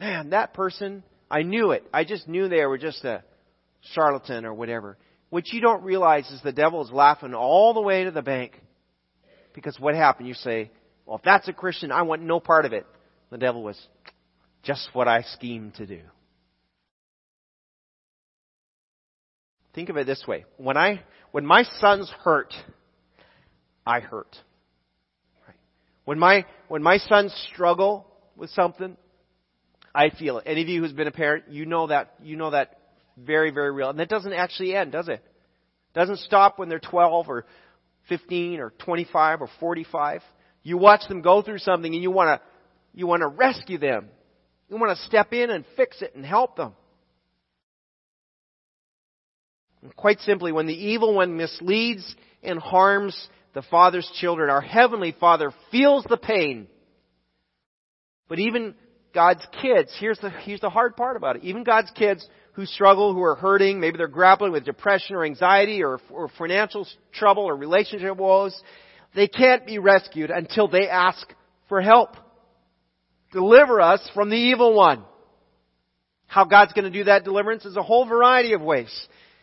man, 0.00 0.30
that 0.30 0.52
person, 0.52 1.04
I 1.30 1.42
knew 1.42 1.70
it. 1.70 1.84
I 1.92 2.04
just 2.04 2.26
knew 2.26 2.48
they 2.48 2.66
were 2.66 2.76
just 2.76 3.04
a 3.04 3.22
charlatan 3.92 4.44
or 4.44 4.52
whatever. 4.52 4.98
What 5.34 5.48
you 5.48 5.60
don't 5.60 5.82
realize 5.82 6.30
is 6.30 6.40
the 6.42 6.52
devil 6.52 6.80
is 6.84 6.92
laughing 6.92 7.34
all 7.34 7.74
the 7.74 7.80
way 7.80 8.04
to 8.04 8.12
the 8.12 8.22
bank. 8.22 8.52
Because 9.52 9.76
what 9.80 9.96
happened? 9.96 10.28
You 10.28 10.34
say, 10.34 10.70
well, 11.04 11.16
if 11.16 11.24
that's 11.24 11.48
a 11.48 11.52
Christian, 11.52 11.90
I 11.90 12.02
want 12.02 12.22
no 12.22 12.38
part 12.38 12.66
of 12.66 12.72
it. 12.72 12.86
The 13.30 13.38
devil 13.38 13.64
was 13.64 13.76
just 14.62 14.88
what 14.92 15.08
I 15.08 15.22
schemed 15.22 15.74
to 15.74 15.86
do. 15.86 16.02
Think 19.74 19.88
of 19.88 19.96
it 19.96 20.06
this 20.06 20.22
way. 20.28 20.44
When 20.56 20.76
I, 20.76 21.02
when 21.32 21.44
my 21.44 21.64
sons 21.80 22.08
hurt, 22.22 22.54
I 23.84 23.98
hurt. 23.98 24.36
When 26.04 26.16
my, 26.16 26.46
when 26.68 26.80
my 26.84 26.98
sons 26.98 27.34
struggle 27.52 28.06
with 28.36 28.50
something, 28.50 28.96
I 29.92 30.10
feel 30.10 30.38
it. 30.38 30.44
Any 30.46 30.62
of 30.62 30.68
you 30.68 30.80
who's 30.80 30.92
been 30.92 31.08
a 31.08 31.10
parent, 31.10 31.46
you 31.48 31.66
know 31.66 31.88
that, 31.88 32.14
you 32.22 32.36
know 32.36 32.52
that 32.52 32.83
very, 33.16 33.50
very 33.50 33.72
real. 33.72 33.90
And 33.90 33.98
that 33.98 34.08
doesn't 34.08 34.32
actually 34.32 34.74
end, 34.74 34.92
does 34.92 35.08
it? 35.08 35.22
Doesn't 35.94 36.18
stop 36.20 36.58
when 36.58 36.68
they're 36.68 36.80
12 36.80 37.28
or 37.28 37.46
15 38.08 38.60
or 38.60 38.70
25 38.84 39.42
or 39.42 39.48
45. 39.60 40.22
You 40.62 40.78
watch 40.78 41.06
them 41.08 41.22
go 41.22 41.42
through 41.42 41.58
something 41.58 41.92
and 41.92 42.02
you 42.02 42.10
want 42.10 42.40
to, 42.40 42.46
you 42.98 43.06
want 43.06 43.22
to 43.22 43.28
rescue 43.28 43.78
them. 43.78 44.08
You 44.68 44.76
want 44.76 44.96
to 44.96 45.04
step 45.04 45.32
in 45.32 45.50
and 45.50 45.64
fix 45.76 46.00
it 46.02 46.14
and 46.14 46.24
help 46.24 46.56
them. 46.56 46.72
Quite 49.96 50.20
simply, 50.20 50.50
when 50.50 50.66
the 50.66 50.72
evil 50.72 51.14
one 51.14 51.36
misleads 51.36 52.14
and 52.42 52.58
harms 52.58 53.28
the 53.52 53.62
Father's 53.62 54.10
children, 54.20 54.48
our 54.48 54.62
Heavenly 54.62 55.14
Father 55.18 55.52
feels 55.70 56.04
the 56.08 56.16
pain. 56.16 56.68
But 58.28 58.38
even 58.38 58.74
God's 59.14 59.46
kids, 59.60 59.94
here's 60.00 60.18
the, 60.18 60.30
here's 60.30 60.60
the 60.60 60.70
hard 60.70 60.96
part 60.96 61.16
about 61.16 61.36
it. 61.36 61.44
Even 61.44 61.64
God's 61.64 61.90
kids 61.94 62.26
who 62.54 62.66
struggle, 62.66 63.12
who 63.12 63.22
are 63.22 63.34
hurting. 63.34 63.80
Maybe 63.80 63.98
they're 63.98 64.08
grappling 64.08 64.52
with 64.52 64.64
depression 64.64 65.16
or 65.16 65.24
anxiety 65.24 65.82
or, 65.82 66.00
or 66.10 66.28
financial 66.38 66.86
trouble 67.12 67.44
or 67.44 67.56
relationship 67.56 68.16
woes. 68.16 68.58
They 69.14 69.28
can't 69.28 69.66
be 69.66 69.78
rescued 69.78 70.30
until 70.30 70.68
they 70.68 70.88
ask 70.88 71.26
for 71.68 71.80
help. 71.80 72.16
Deliver 73.32 73.80
us 73.80 74.08
from 74.14 74.30
the 74.30 74.36
evil 74.36 74.74
one. 74.74 75.04
How 76.26 76.44
God's 76.44 76.72
going 76.72 76.90
to 76.90 76.90
do 76.90 77.04
that 77.04 77.24
deliverance 77.24 77.64
is 77.64 77.76
a 77.76 77.82
whole 77.82 78.06
variety 78.06 78.54
of 78.54 78.60
ways. 78.60 78.92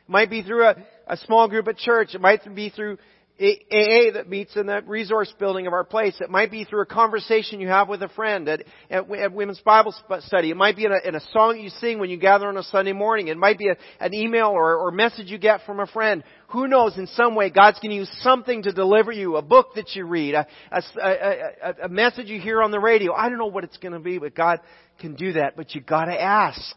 It 0.08 0.12
might 0.12 0.30
be 0.30 0.41
through 0.41 0.65
a, 0.65 0.76
a 1.08 1.17
small 1.17 1.47
group 1.47 1.67
at 1.67 1.78
church. 1.78 2.15
It 2.15 2.21
might 2.21 2.43
be 2.56 2.69
through 2.69 2.97
AA 3.41 4.13
that 4.13 4.30
meets 4.30 4.56
in 4.56 4.67
that 4.67 4.88
resource 4.88 5.34
building 5.39 5.65
of 5.65 5.73
our 5.73 5.84
place. 5.84 6.15
It 6.21 6.30
might 6.30 6.51
be 6.51 6.63
through 6.63 6.82
a 6.82 6.86
conversation 6.86 7.60
you 7.60 7.67
have 7.69 7.89
with 7.89 8.04
a 8.04 8.10
friend 8.10 8.47
at, 8.47 8.63
at, 8.89 9.10
at 9.12 9.34
Women's 9.34 9.60
Bible 9.62 9.95
Study. 10.19 10.51
It 10.51 10.58
might 10.58 10.75
be 10.75 10.86
in 10.86 10.91
a, 10.91 11.08
in 11.08 11.15
a 11.15 11.21
song 11.32 11.60
you 11.60 11.69
sing 11.69 11.97
when 11.97 12.10
you 12.10 12.17
gather 12.17 12.47
on 12.47 12.58
a 12.58 12.63
Sunday 12.63 12.93
morning. 12.93 13.30
It 13.30 13.38
might 13.38 13.58
be 13.58 13.69
a, 13.69 13.75
an 13.99 14.13
email 14.13 14.47
or, 14.47 14.77
or 14.77 14.91
message 14.91 15.27
you 15.27 15.39
get 15.39 15.62
from 15.65 15.80
a 15.80 15.88
friend. 15.88 16.23
Who 16.49 16.67
knows, 16.67 16.97
in 16.97 17.08
some 17.08 17.34
way, 17.34 17.49
God's 17.49 17.80
going 17.80 17.91
to 17.91 17.95
use 17.95 18.12
something 18.21 18.63
to 18.63 18.71
deliver 18.71 19.12
you. 19.12 19.38
A 19.38 19.41
book 19.41 19.75
that 19.75 19.95
you 19.95 20.06
read, 20.06 20.36
a, 20.36 20.45
a, 20.71 21.86
a, 21.86 21.89
message 21.89 22.27
you 22.27 22.39
hear 22.39 22.62
on 22.62 22.71
the 22.71 22.80
radio. 22.80 23.13
I 23.13 23.30
don't 23.30 23.39
know 23.39 23.47
what 23.47 23.63
it's 23.63 23.77
going 23.77 23.93
to 23.93 23.99
be, 23.99 24.19
but 24.19 24.36
God 24.36 24.60
can 24.99 25.15
do 25.15 25.34
that. 25.34 25.56
But 25.58 25.73
you 25.73 25.82
gotta 25.82 26.19
ask. 26.19 26.75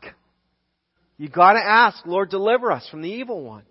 You 1.18 1.28
gotta 1.28 1.60
ask, 1.60 2.04
Lord, 2.06 2.30
deliver 2.30 2.72
us 2.72 2.88
from 2.90 3.02
the 3.02 3.10
evil 3.10 3.44
one. 3.44 3.64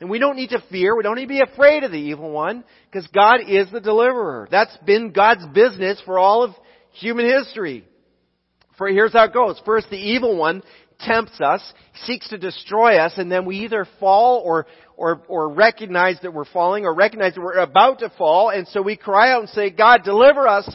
And 0.00 0.08
we 0.08 0.18
don't 0.18 0.36
need 0.36 0.50
to 0.50 0.64
fear, 0.70 0.96
we 0.96 1.02
don't 1.02 1.16
need 1.16 1.26
to 1.26 1.28
be 1.28 1.42
afraid 1.42 1.84
of 1.84 1.92
the 1.92 1.98
evil 1.98 2.30
one, 2.30 2.64
because 2.90 3.06
God 3.08 3.40
is 3.46 3.70
the 3.70 3.80
deliverer. 3.80 4.48
That's 4.50 4.74
been 4.78 5.12
God's 5.12 5.46
business 5.52 6.00
for 6.06 6.18
all 6.18 6.42
of 6.42 6.54
human 6.92 7.26
history. 7.26 7.84
For 8.78 8.88
here's 8.88 9.12
how 9.12 9.24
it 9.24 9.34
goes. 9.34 9.60
First, 9.66 9.90
the 9.90 9.96
evil 9.96 10.38
one 10.38 10.62
tempts 11.00 11.38
us, 11.40 11.60
seeks 12.04 12.28
to 12.30 12.38
destroy 12.38 12.96
us, 12.96 13.12
and 13.18 13.30
then 13.30 13.44
we 13.44 13.58
either 13.58 13.86
fall 14.00 14.42
or, 14.44 14.66
or, 14.96 15.22
or 15.28 15.50
recognize 15.50 16.18
that 16.22 16.32
we're 16.32 16.46
falling 16.46 16.84
or 16.84 16.94
recognize 16.94 17.34
that 17.34 17.42
we're 17.42 17.58
about 17.58 17.98
to 17.98 18.10
fall, 18.16 18.48
and 18.48 18.66
so 18.68 18.80
we 18.80 18.96
cry 18.96 19.32
out 19.32 19.40
and 19.40 19.50
say, 19.50 19.68
God, 19.70 20.02
deliver 20.02 20.48
us 20.48 20.68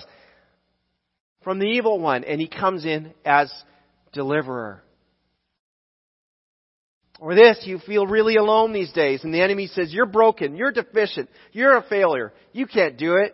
from 1.44 1.58
the 1.60 1.66
evil 1.66 2.00
one. 2.00 2.24
And 2.24 2.40
he 2.40 2.48
comes 2.48 2.86
in 2.86 3.14
as 3.26 3.52
deliverer. 4.14 4.84
Or 7.20 7.34
this, 7.34 7.60
you 7.64 7.80
feel 7.80 8.06
really 8.06 8.36
alone 8.36 8.74
these 8.74 8.92
days, 8.92 9.24
and 9.24 9.34
the 9.34 9.42
enemy 9.42 9.68
says, 9.68 9.94
You're 9.94 10.06
broken, 10.06 10.56
you're 10.56 10.72
deficient, 10.72 11.30
you're 11.54 11.78
a 11.78 11.84
failure, 11.84 12.34
you 12.52 12.68
can't 12.68 12.98
do 12.98 13.16
it. 13.16 13.34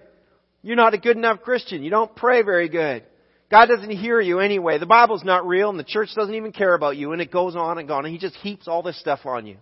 You're 0.61 0.75
not 0.75 0.93
a 0.93 0.99
good 0.99 1.17
enough 1.17 1.41
Christian, 1.41 1.83
you 1.83 1.89
don't 1.89 2.15
pray 2.15 2.43
very 2.43 2.69
good. 2.69 3.03
God 3.49 3.65
doesn't 3.65 3.89
hear 3.89 4.21
you 4.21 4.39
anyway. 4.39 4.77
The 4.77 4.85
Bible's 4.85 5.25
not 5.25 5.45
real, 5.45 5.69
and 5.69 5.77
the 5.77 5.83
church 5.83 6.09
doesn't 6.15 6.35
even 6.35 6.53
care 6.53 6.73
about 6.73 6.95
you, 6.95 7.11
and 7.11 7.21
it 7.21 7.31
goes 7.31 7.55
on 7.55 7.79
and 7.79 7.91
on, 7.91 8.05
and 8.05 8.13
he 8.13 8.19
just 8.19 8.35
heaps 8.35 8.67
all 8.67 8.81
this 8.81 8.99
stuff 8.99 9.25
on 9.25 9.45
you. 9.45 9.57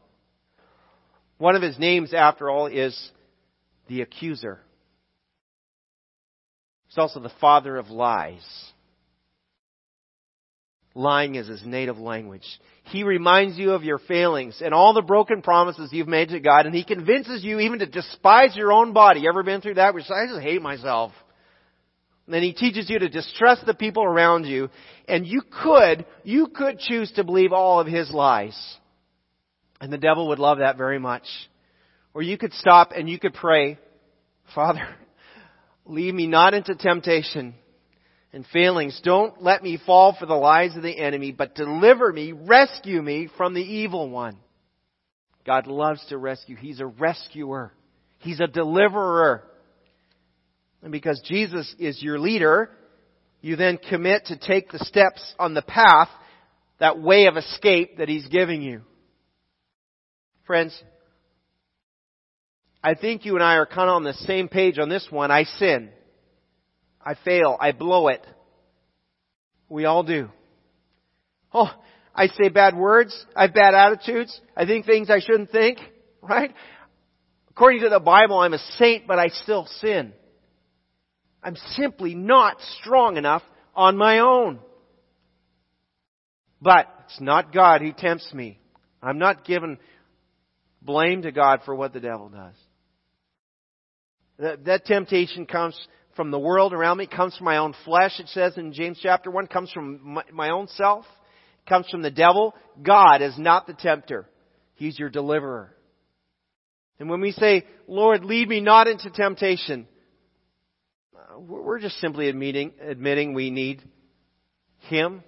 One 1.39 1.55
of 1.55 1.63
his 1.63 1.79
names, 1.79 2.13
after 2.13 2.49
all, 2.49 2.67
is 2.67 2.95
the 3.87 4.01
accuser. 4.01 4.59
He's 6.87 6.99
also 6.99 7.19
the 7.19 7.31
father 7.41 7.77
of 7.77 7.89
lies. 7.89 8.45
Lying 10.93 11.35
is 11.35 11.47
his 11.47 11.65
native 11.65 11.97
language. 11.97 12.45
He 12.89 13.03
reminds 13.03 13.57
you 13.57 13.71
of 13.71 13.83
your 13.83 13.99
failings 13.99 14.61
and 14.63 14.73
all 14.73 14.93
the 14.93 15.01
broken 15.01 15.41
promises 15.41 15.89
you've 15.91 16.07
made 16.07 16.29
to 16.29 16.39
God, 16.39 16.65
and 16.65 16.73
he 16.73 16.83
convinces 16.83 17.43
you 17.43 17.59
even 17.59 17.79
to 17.79 17.85
despise 17.85 18.55
your 18.55 18.71
own 18.71 18.93
body. 18.93 19.21
You 19.21 19.29
ever 19.29 19.43
been 19.43 19.61
through 19.61 19.75
that? 19.75 19.93
Which 19.93 20.09
I 20.09 20.25
just 20.27 20.41
hate 20.41 20.61
myself. 20.61 21.11
And 22.25 22.33
then 22.33 22.43
he 22.43 22.53
teaches 22.53 22.89
you 22.89 22.99
to 22.99 23.09
distrust 23.09 23.65
the 23.65 23.73
people 23.73 24.03
around 24.03 24.45
you, 24.45 24.69
and 25.07 25.25
you 25.25 25.41
could, 25.63 26.05
you 26.23 26.47
could 26.47 26.79
choose 26.79 27.11
to 27.13 27.23
believe 27.23 27.53
all 27.53 27.79
of 27.79 27.87
his 27.87 28.11
lies. 28.11 28.55
And 29.81 29.93
the 29.93 29.97
devil 29.97 30.27
would 30.29 30.39
love 30.39 30.57
that 30.57 30.77
very 30.77 30.99
much. 30.99 31.23
Or 32.13 32.21
you 32.21 32.37
could 32.37 32.53
stop 32.53 32.91
and 32.95 33.09
you 33.09 33.19
could 33.19 33.33
pray, 33.33 33.77
Father, 34.53 34.87
lead 35.85 36.13
me 36.13 36.27
not 36.27 36.53
into 36.53 36.75
temptation, 36.75 37.55
and 38.31 38.45
failings. 38.53 38.99
Don't 39.03 39.41
let 39.41 39.63
me 39.63 39.79
fall 39.85 40.15
for 40.19 40.25
the 40.25 40.33
lies 40.33 40.75
of 40.75 40.83
the 40.83 40.97
enemy, 40.97 41.31
but 41.31 41.55
deliver 41.55 42.11
me, 42.11 42.31
rescue 42.31 43.01
me 43.01 43.29
from 43.37 43.53
the 43.53 43.61
evil 43.61 44.09
one. 44.09 44.37
God 45.45 45.67
loves 45.67 46.05
to 46.09 46.17
rescue. 46.17 46.55
He's 46.55 46.79
a 46.79 46.85
rescuer. 46.85 47.73
He's 48.19 48.39
a 48.39 48.47
deliverer. 48.47 49.43
And 50.83 50.91
because 50.91 51.21
Jesus 51.25 51.73
is 51.79 52.01
your 52.01 52.19
leader, 52.19 52.69
you 53.41 53.55
then 53.55 53.77
commit 53.77 54.25
to 54.25 54.37
take 54.37 54.71
the 54.71 54.79
steps 54.79 55.33
on 55.39 55.53
the 55.53 55.61
path, 55.61 56.09
that 56.79 56.99
way 56.99 57.25
of 57.25 57.35
escape 57.35 57.97
that 57.97 58.09
He's 58.09 58.27
giving 58.27 58.61
you. 58.61 58.81
Friends, 60.45 60.79
I 62.83 62.95
think 62.95 63.25
you 63.25 63.35
and 63.35 63.43
I 63.43 63.55
are 63.55 63.65
kind 63.65 63.89
of 63.89 63.95
on 63.95 64.03
the 64.03 64.13
same 64.13 64.47
page 64.47 64.79
on 64.79 64.89
this 64.89 65.07
one. 65.09 65.31
I 65.31 65.43
sin. 65.43 65.89
I 67.03 67.15
fail. 67.25 67.57
I 67.59 67.71
blow 67.71 68.07
it. 68.09 68.25
We 69.69 69.85
all 69.85 70.03
do. 70.03 70.29
Oh, 71.53 71.69
I 72.13 72.27
say 72.27 72.49
bad 72.49 72.75
words. 72.75 73.25
I 73.35 73.43
have 73.43 73.53
bad 73.53 73.73
attitudes. 73.73 74.39
I 74.55 74.65
think 74.65 74.85
things 74.85 75.09
I 75.09 75.19
shouldn't 75.19 75.51
think. 75.51 75.79
Right? 76.21 76.53
According 77.51 77.81
to 77.81 77.89
the 77.89 77.99
Bible, 77.99 78.39
I'm 78.39 78.53
a 78.53 78.59
saint, 78.77 79.07
but 79.07 79.19
I 79.19 79.29
still 79.29 79.65
sin. 79.79 80.13
I'm 81.41 81.55
simply 81.73 82.15
not 82.15 82.57
strong 82.79 83.17
enough 83.17 83.43
on 83.73 83.97
my 83.97 84.19
own. 84.19 84.59
But 86.61 86.87
it's 87.05 87.21
not 87.21 87.53
God 87.53 87.81
who 87.81 87.93
tempts 87.93 88.33
me. 88.33 88.59
I'm 89.01 89.17
not 89.17 89.45
giving 89.45 89.77
blame 90.81 91.21
to 91.21 91.31
God 91.31 91.61
for 91.65 91.73
what 91.73 91.93
the 91.93 91.99
devil 91.99 92.29
does. 92.29 92.55
That, 94.37 94.65
that 94.65 94.85
temptation 94.85 95.45
comes 95.45 95.79
from 96.19 96.31
the 96.31 96.37
world 96.37 96.73
around 96.73 96.97
me, 96.97 97.07
comes 97.07 97.37
from 97.37 97.45
my 97.45 97.55
own 97.55 97.73
flesh, 97.85 98.19
it 98.19 98.27
says 98.27 98.57
in 98.57 98.73
James 98.73 98.99
chapter 99.01 99.31
1, 99.31 99.47
comes 99.47 99.71
from 99.71 100.19
my, 100.33 100.49
own 100.49 100.67
self, 100.67 101.05
comes 101.65 101.87
from 101.89 102.01
the 102.01 102.11
devil. 102.11 102.53
God 102.83 103.21
is 103.21 103.37
not 103.37 103.67
the 103.67 103.73
tempter. 103.73 104.27
He's 104.75 104.99
your 104.99 105.07
deliverer. 105.07 105.73
And 106.99 107.09
when 107.09 107.21
we 107.21 107.31
say, 107.31 107.63
Lord, 107.87 108.25
lead 108.25 108.49
me 108.49 108.59
not 108.59 108.89
into 108.89 109.09
temptation, 109.09 109.87
we're 111.37 111.79
just 111.79 112.01
simply 112.01 112.27
admitting, 112.27 112.73
admitting 112.81 113.33
we 113.33 113.49
need 113.49 113.81
Him. 114.89 115.23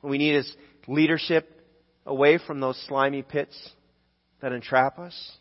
We 0.00 0.18
need 0.18 0.36
His 0.36 0.56
leadership 0.86 1.60
away 2.06 2.38
from 2.38 2.60
those 2.60 2.80
slimy 2.86 3.22
pits 3.22 3.58
that 4.42 4.52
entrap 4.52 5.00
us. 5.00 5.32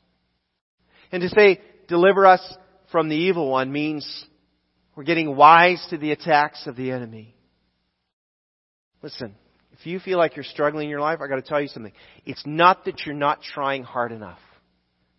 And 1.12 1.22
to 1.22 1.30
say, 1.30 1.62
deliver 1.88 2.26
us 2.26 2.42
from 2.92 3.08
the 3.08 3.16
evil 3.16 3.52
one 3.52 3.72
means 3.72 4.26
we're 4.98 5.04
getting 5.04 5.36
wise 5.36 5.86
to 5.92 5.98
the 5.98 6.12
attacks 6.12 6.66
of 6.66 6.76
the 6.76 6.90
enemy. 6.90 7.36
Listen, 9.04 9.36
if 9.74 9.86
you 9.86 10.00
feel 10.00 10.18
like 10.18 10.36
you're 10.36 10.44
struggling 10.44 10.86
in 10.86 10.90
your 10.90 11.02
life, 11.02 11.20
I've 11.22 11.30
gotta 11.30 11.44
tell 11.44 11.62
you 11.62 11.68
something. 11.68 11.94
It's 12.26 12.42
not 12.48 12.86
that 12.86 13.06
you're 13.06 13.14
not 13.14 13.44
trying 13.44 13.84
hard 13.84 14.12
enough. 14.12 14.40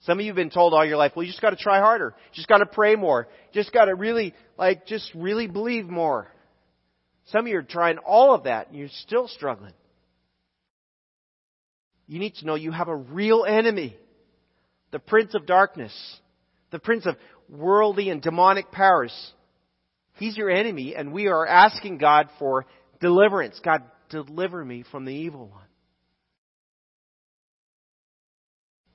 Some 0.01 0.19
of 0.19 0.25
you 0.25 0.33
have 0.33 0.37
been 0.37 0.51
told 0.51 0.75
all 0.75 0.85
your 0.85 0.97
life, 0.97 1.12
well, 1.14 1.23
you 1.23 1.31
just 1.31 1.41
gotta 1.41 1.57
try 1.57 1.79
harder. 1.79 2.17
Just 2.33 2.49
gotta 2.49 2.67
pray 2.67 2.97
more. 2.97 3.29
Just 3.55 3.73
gotta 3.73 3.95
really, 3.95 4.35
like, 4.59 4.85
just 4.85 5.12
really 5.14 5.47
believe 5.47 5.87
more. 5.87 6.27
Some 7.27 7.43
of 7.43 7.47
you 7.47 7.59
are 7.59 7.62
trying 7.62 7.99
all 7.99 8.35
of 8.35 8.45
that 8.45 8.69
and 8.69 8.77
you're 8.77 8.88
still 8.88 9.29
struggling. 9.29 9.75
You 12.09 12.19
need 12.19 12.35
to 12.37 12.47
know 12.47 12.57
you 12.57 12.73
have 12.73 12.88
a 12.88 12.97
real 12.97 13.45
enemy. 13.45 13.97
The 14.91 14.99
Prince 14.99 15.37
of 15.37 15.47
Darkness. 15.47 15.95
The 16.73 16.81
Prince 16.81 17.07
of 17.07 17.14
worldly 17.49 18.11
and 18.11 18.21
demonic 18.21 18.73
powers. 18.73 19.33
He's 20.19 20.37
your 20.37 20.51
enemy, 20.51 20.95
and 20.97 21.13
we 21.13 21.29
are 21.29 21.47
asking 21.47 21.99
God 21.99 22.29
for 22.39 22.67
deliverance. 23.01 23.61
God, 23.65 23.83
deliver 24.11 24.65
me 24.65 24.85
from 24.91 25.05
the 25.05 25.15
evil 25.15 25.47
one. 25.49 25.63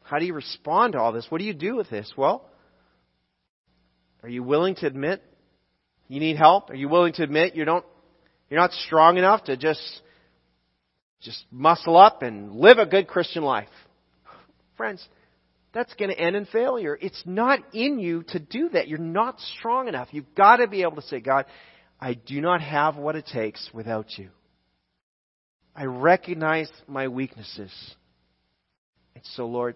How 0.03 0.19
do 0.19 0.25
you 0.25 0.33
respond 0.33 0.93
to 0.93 0.99
all 0.99 1.13
this? 1.13 1.25
What 1.29 1.39
do 1.39 1.45
you 1.45 1.53
do 1.53 1.75
with 1.75 1.89
this? 1.89 2.11
Well, 2.17 2.45
are 4.21 4.29
you 4.29 4.43
willing 4.43 4.75
to 4.75 4.85
admit 4.85 5.23
you 6.07 6.19
need 6.19 6.37
help? 6.37 6.69
Are 6.69 6.75
you 6.75 6.89
willing 6.89 7.13
to 7.13 7.23
admit 7.23 7.55
you 7.55 7.65
don't 7.65 7.85
you're 8.49 8.59
not 8.59 8.73
strong 8.73 9.17
enough 9.17 9.45
to 9.45 9.57
just 9.57 9.81
just 11.21 11.45
muscle 11.49 11.97
up 11.97 12.21
and 12.21 12.53
live 12.53 12.77
a 12.77 12.85
good 12.85 13.07
Christian 13.07 13.43
life? 13.43 13.69
Friends, 14.75 15.05
that's 15.73 15.93
going 15.95 16.11
to 16.11 16.19
end 16.19 16.35
in 16.35 16.45
failure. 16.45 16.97
It's 17.01 17.21
not 17.25 17.59
in 17.73 17.99
you 17.99 18.23
to 18.29 18.39
do 18.39 18.69
that. 18.69 18.87
You're 18.87 18.99
not 18.99 19.39
strong 19.57 19.87
enough. 19.87 20.07
You've 20.11 20.35
got 20.35 20.57
to 20.57 20.67
be 20.67 20.83
able 20.83 20.97
to 20.97 21.01
say, 21.03 21.19
God, 21.19 21.45
I 21.99 22.13
do 22.13 22.41
not 22.41 22.61
have 22.61 22.95
what 22.95 23.15
it 23.15 23.25
takes 23.25 23.69
without 23.73 24.17
you. 24.17 24.29
I 25.75 25.85
recognize 25.85 26.69
my 26.87 27.07
weaknesses. 27.07 27.71
And 29.15 29.23
so, 29.35 29.47
Lord, 29.47 29.75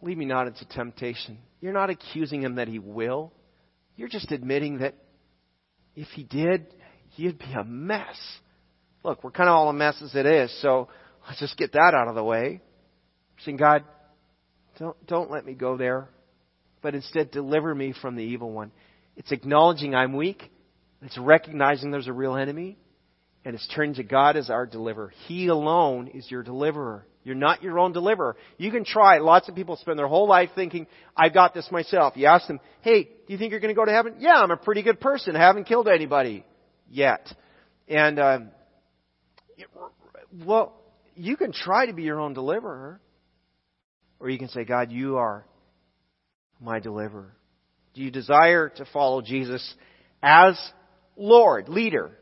lead 0.00 0.16
me 0.16 0.24
not 0.24 0.46
into 0.46 0.66
temptation. 0.68 1.38
You're 1.60 1.72
not 1.72 1.90
accusing 1.90 2.42
him 2.42 2.56
that 2.56 2.68
he 2.68 2.78
will. 2.78 3.32
You're 3.96 4.08
just 4.08 4.30
admitting 4.30 4.78
that 4.78 4.94
if 5.96 6.06
he 6.08 6.22
did, 6.22 6.72
you'd 7.16 7.38
be 7.38 7.52
a 7.58 7.64
mess. 7.64 8.16
Look, 9.02 9.24
we're 9.24 9.32
kind 9.32 9.48
of 9.48 9.54
all 9.54 9.68
a 9.68 9.72
mess 9.72 10.00
as 10.02 10.14
it 10.14 10.26
is, 10.26 10.56
so 10.62 10.88
let's 11.26 11.40
just 11.40 11.56
get 11.56 11.72
that 11.72 11.94
out 11.96 12.06
of 12.06 12.14
the 12.14 12.22
way. 12.22 12.60
Saying, 13.44 13.56
God, 13.56 13.84
don't, 14.78 15.06
don't 15.06 15.30
let 15.30 15.44
me 15.44 15.54
go 15.54 15.76
there, 15.76 16.08
but 16.82 16.94
instead 16.94 17.30
deliver 17.30 17.74
me 17.74 17.94
from 18.00 18.16
the 18.16 18.22
evil 18.22 18.50
one. 18.50 18.72
It's 19.16 19.32
acknowledging 19.32 19.94
I'm 19.94 20.16
weak. 20.16 20.50
It's 21.02 21.18
recognizing 21.18 21.90
there's 21.90 22.08
a 22.08 22.12
real 22.12 22.36
enemy. 22.36 22.78
And 23.44 23.54
it's 23.54 23.68
turning 23.74 23.94
to 23.94 24.02
God 24.02 24.36
as 24.36 24.50
our 24.50 24.66
deliverer. 24.66 25.12
He 25.26 25.46
alone 25.46 26.08
is 26.08 26.30
your 26.30 26.42
deliverer. 26.42 27.06
You're 27.24 27.36
not 27.36 27.62
your 27.62 27.78
own 27.78 27.92
deliverer. 27.92 28.36
You 28.56 28.70
can 28.70 28.84
try. 28.84 29.18
Lots 29.18 29.48
of 29.48 29.54
people 29.54 29.76
spend 29.76 29.98
their 29.98 30.08
whole 30.08 30.28
life 30.28 30.50
thinking, 30.54 30.86
I've 31.16 31.34
got 31.34 31.54
this 31.54 31.70
myself. 31.70 32.14
You 32.16 32.26
ask 32.26 32.46
them, 32.46 32.60
hey, 32.80 33.04
do 33.04 33.10
you 33.32 33.38
think 33.38 33.50
you're 33.50 33.60
going 33.60 33.74
to 33.74 33.78
go 33.78 33.84
to 33.84 33.92
heaven? 33.92 34.16
Yeah, 34.18 34.34
I'm 34.34 34.50
a 34.50 34.56
pretty 34.56 34.82
good 34.82 35.00
person. 35.00 35.36
I 35.36 35.40
haven't 35.40 35.64
killed 35.64 35.88
anybody 35.88 36.44
yet. 36.90 37.26
And, 37.86 38.18
um, 38.18 38.50
well, 40.44 40.74
you 41.14 41.36
can 41.36 41.52
try 41.52 41.86
to 41.86 41.92
be 41.92 42.02
your 42.02 42.20
own 42.20 42.34
deliverer. 42.34 43.00
Or 44.20 44.28
you 44.28 44.38
can 44.38 44.48
say, 44.48 44.64
God, 44.64 44.90
you 44.90 45.16
are 45.16 45.44
my 46.60 46.80
deliverer. 46.80 47.32
Do 47.94 48.02
you 48.02 48.10
desire 48.10 48.68
to 48.76 48.84
follow 48.92 49.22
Jesus 49.22 49.74
as 50.22 50.58
Lord, 51.16 51.68
leader, 51.68 52.12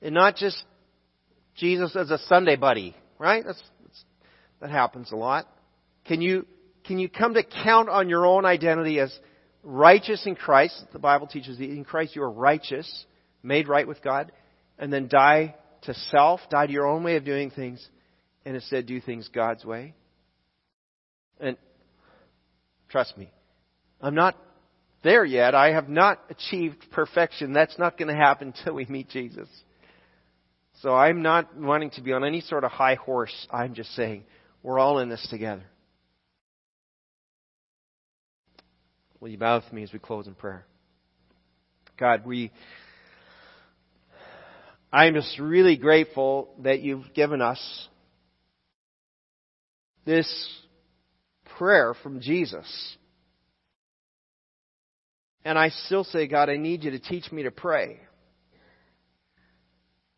and 0.00 0.14
not 0.14 0.36
just 0.36 0.62
Jesus 1.56 1.94
as 1.94 2.10
a 2.10 2.18
Sunday 2.26 2.56
buddy, 2.56 2.96
right? 3.18 3.44
That's, 3.44 3.62
that's, 3.82 4.04
that 4.60 4.70
happens 4.70 5.12
a 5.12 5.16
lot. 5.16 5.46
Can 6.06 6.22
you, 6.22 6.46
can 6.84 6.98
you 6.98 7.08
come 7.08 7.34
to 7.34 7.42
count 7.42 7.88
on 7.88 8.08
your 8.08 8.26
own 8.26 8.44
identity 8.44 8.98
as 8.98 9.16
righteous 9.62 10.26
in 10.26 10.36
Christ? 10.36 10.82
The 10.92 10.98
Bible 10.98 11.26
teaches 11.26 11.58
that 11.58 11.64
in 11.64 11.84
Christ 11.84 12.16
you 12.16 12.22
are 12.22 12.30
righteous, 12.30 13.04
made 13.42 13.68
right 13.68 13.86
with 13.86 14.02
God, 14.02 14.32
and 14.78 14.92
then 14.92 15.08
die 15.08 15.54
to 15.82 15.94
self, 15.94 16.40
die 16.50 16.66
to 16.66 16.72
your 16.72 16.86
own 16.86 17.02
way 17.02 17.16
of 17.16 17.24
doing 17.24 17.50
things, 17.50 17.86
and 18.44 18.54
instead 18.54 18.86
do 18.86 19.00
things 19.00 19.28
God's 19.28 19.64
way. 19.64 19.94
And 21.40 21.56
trust 22.88 23.16
me, 23.16 23.30
I'm 24.00 24.14
not 24.14 24.36
there 25.02 25.24
yet. 25.24 25.54
I 25.54 25.72
have 25.72 25.88
not 25.88 26.20
achieved 26.28 26.86
perfection. 26.92 27.52
That's 27.52 27.78
not 27.78 27.98
going 27.98 28.08
to 28.08 28.14
happen 28.14 28.52
until 28.56 28.74
we 28.74 28.86
meet 28.86 29.08
Jesus. 29.08 29.48
So 30.82 30.94
I'm 30.94 31.22
not 31.22 31.56
wanting 31.56 31.90
to 31.92 32.02
be 32.02 32.12
on 32.12 32.24
any 32.24 32.40
sort 32.40 32.64
of 32.64 32.70
high 32.70 32.94
horse. 32.94 33.34
I'm 33.50 33.74
just 33.74 33.94
saying 33.94 34.24
we're 34.62 34.78
all 34.78 34.98
in 34.98 35.08
this 35.08 35.26
together. 35.30 35.64
Will 39.20 39.28
you 39.28 39.38
bow 39.38 39.56
with 39.56 39.70
me 39.72 39.82
as 39.82 39.92
we 39.92 39.98
close 39.98 40.26
in 40.26 40.34
prayer? 40.34 40.64
God, 41.98 42.24
we, 42.24 42.50
I'm 44.90 45.12
just 45.12 45.38
really 45.38 45.76
grateful 45.76 46.54
that 46.60 46.80
you've 46.80 47.12
given 47.12 47.42
us 47.42 47.88
this 50.06 50.26
prayer 51.60 51.92
from 52.02 52.22
Jesus. 52.22 52.66
And 55.44 55.58
I 55.58 55.68
still 55.68 56.04
say, 56.04 56.26
God, 56.26 56.48
I 56.48 56.56
need 56.56 56.84
you 56.84 56.92
to 56.92 56.98
teach 56.98 57.30
me 57.30 57.42
to 57.42 57.50
pray. 57.50 58.00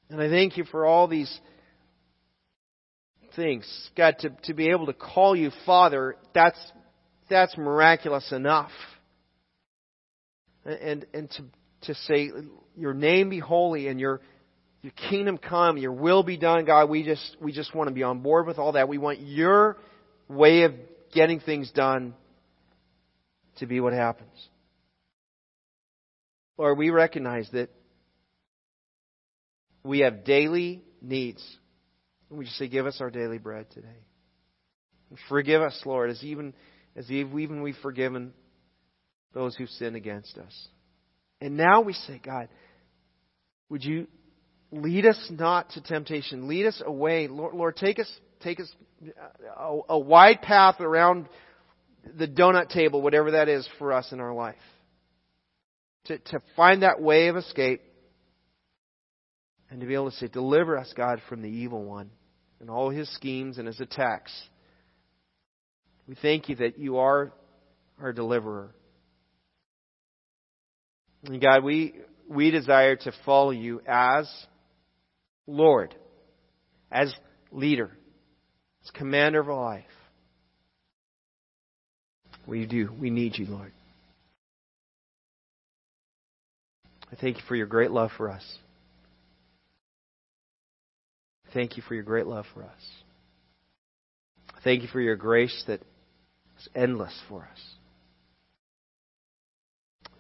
And 0.09 0.23
I 0.23 0.29
thank 0.29 0.57
you 0.57 0.63
for 0.65 0.87
all 0.87 1.09
these 1.09 1.41
things. 3.35 3.67
God, 3.97 4.19
to, 4.21 4.31
to 4.45 4.55
be 4.55 4.71
able 4.71 4.87
to 4.87 4.93
call 4.93 5.35
you 5.35 5.51
Father, 5.67 6.15
that's, 6.33 6.59
that's 7.29 7.57
miraculous 7.57 8.31
enough. 8.31 8.71
And, 10.65 11.07
and 11.13 11.29
to, 11.29 11.43
to 11.89 11.95
say, 12.03 12.31
Your 12.77 12.95
name 12.95 13.31
be 13.31 13.41
holy 13.41 13.89
and 13.89 13.99
your, 13.99 14.21
your 14.81 14.93
kingdom 15.11 15.39
come, 15.39 15.77
your 15.77 15.93
will 15.93 16.23
be 16.23 16.37
done, 16.37 16.67
God, 16.67 16.89
we 16.89 17.03
just, 17.03 17.37
we 17.41 17.51
just 17.51 17.75
want 17.75 17.89
to 17.89 17.95
be 17.95 18.05
on 18.05 18.21
board 18.21 18.47
with 18.47 18.61
all 18.61 18.73
that. 18.73 18.89
We 18.89 18.99
want 18.99 19.19
your 19.19 19.77
way 20.29 20.63
of 20.63 20.75
getting 21.13 21.41
things 21.41 21.71
done 21.71 22.15
to 23.59 23.67
be 23.67 23.81
what 23.81 23.93
happens. 23.93 24.49
Lord, 26.59 26.79
we 26.79 26.91
recognize 26.91 27.49
that 27.53 27.71
we 29.85 30.01
have 30.01 30.25
daily 30.25 30.83
needs. 31.01 31.45
And 32.31 32.39
we 32.39 32.45
just 32.45 32.57
say, 32.57 32.69
give 32.69 32.87
us 32.87 32.99
our 33.01 33.11
daily 33.11 33.39
bread 33.39 33.67
today. 33.71 33.89
Forgive 35.29 35.61
us, 35.61 35.81
Lord, 35.85 36.11
as 36.11 36.23
even 36.25 36.55
as 36.97 37.11
even 37.11 37.63
we've 37.63 37.77
forgiven 37.83 38.33
those 39.35 39.55
who've 39.57 39.69
sinned 39.69 39.97
against 39.97 40.39
us. 40.39 40.69
And 41.41 41.57
now 41.57 41.81
we 41.81 41.93
say, 41.93 42.21
God, 42.25 42.49
would 43.69 43.85
you 43.85 44.07
lead 44.71 45.07
us 45.07 45.27
not 45.31 45.71
to 45.71 45.83
temptation? 45.83 46.49
Lead 46.49 46.67
us 46.67 46.81
away. 46.85 47.29
Lord, 47.29 47.55
Lord 47.55 47.77
take 47.77 47.99
us, 47.99 48.11
take 48.41 48.61
us 48.61 48.71
a, 49.59 49.79
a 49.89 49.99
wide 49.99 50.43
path 50.43 50.81
around 50.81 51.29
the 52.17 52.27
donut 52.29 52.69
table, 52.69 53.01
whatever 53.03 53.33
that 53.33 53.49
is 53.49 53.69
for 53.79 53.93
us 53.93 54.13
in 54.13 54.21
our 54.21 54.35
life. 54.35 54.57
To, 56.07 56.19
to 56.19 56.41
find 56.57 56.83
that 56.83 57.01
way 57.01 57.29
of 57.29 57.37
escape 57.37 57.81
and 59.71 59.81
to 59.81 59.87
be 59.87 59.95
able 59.95 60.11
to 60.11 60.17
say, 60.17 60.29
Deliver 60.29 60.77
us, 60.77 60.93
God, 60.97 61.21
from 61.29 61.43
the 61.43 61.49
evil 61.49 61.85
one 61.85 62.11
and 62.61 62.71
all 62.71 62.91
his 62.91 63.13
schemes 63.15 63.59
and 63.59 63.67
his 63.67 63.81
attacks. 63.81 64.33
We 66.07 66.17
thank 66.21 66.49
you 66.49 66.57
that 66.57 66.79
you 66.79 66.99
are 66.99 67.33
our 68.01 68.13
deliverer. 68.13 68.75
And 71.25 71.41
God, 71.41 71.63
we, 71.63 71.95
we 72.29 72.51
desire 72.51 72.97
to 72.97 73.13
follow 73.25 73.51
you 73.51 73.81
as 73.87 74.29
Lord, 75.47 75.95
as 76.91 77.15
leader, 77.51 77.91
as 78.85 78.91
commander 78.91 79.41
of 79.41 79.49
our 79.49 79.63
life. 79.63 79.85
We 82.47 82.67
do. 82.67 82.91
We 83.01 83.11
need 83.11 83.39
you, 83.39 83.47
Lord. 83.47 83.73
I 87.11 87.17
thank 87.17 87.37
you 87.37 87.43
for 87.47 87.55
your 87.55 87.67
great 87.67 87.91
love 87.91 88.11
for 88.17 88.31
us. 88.31 88.43
Thank 91.53 91.77
you 91.77 91.83
for 91.87 91.95
your 91.95 92.03
great 92.03 92.27
love 92.27 92.47
for 92.55 92.63
us. 92.63 92.71
Thank 94.65 94.83
you 94.83 94.89
for 94.89 95.01
your 95.01 95.17
grace 95.17 95.63
that 95.67 95.81
is 96.59 96.69
endless 96.75 97.17
for 97.29 97.43
us. 97.43 97.61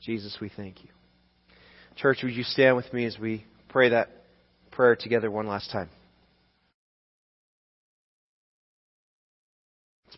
Jesus, 0.03 0.37
we 0.40 0.51
thank 0.55 0.83
you. 0.83 0.90
Church, 1.96 2.18
would 2.22 2.35
you 2.35 2.42
stand 2.42 2.77
with 2.77 2.92
me 2.92 3.05
as 3.05 3.18
we 3.18 3.44
pray 3.68 3.90
that 3.90 4.11
prayer 4.72 4.96
together 4.96 5.31
one 5.31 5.46
last 5.46 5.70
time? 5.70 5.88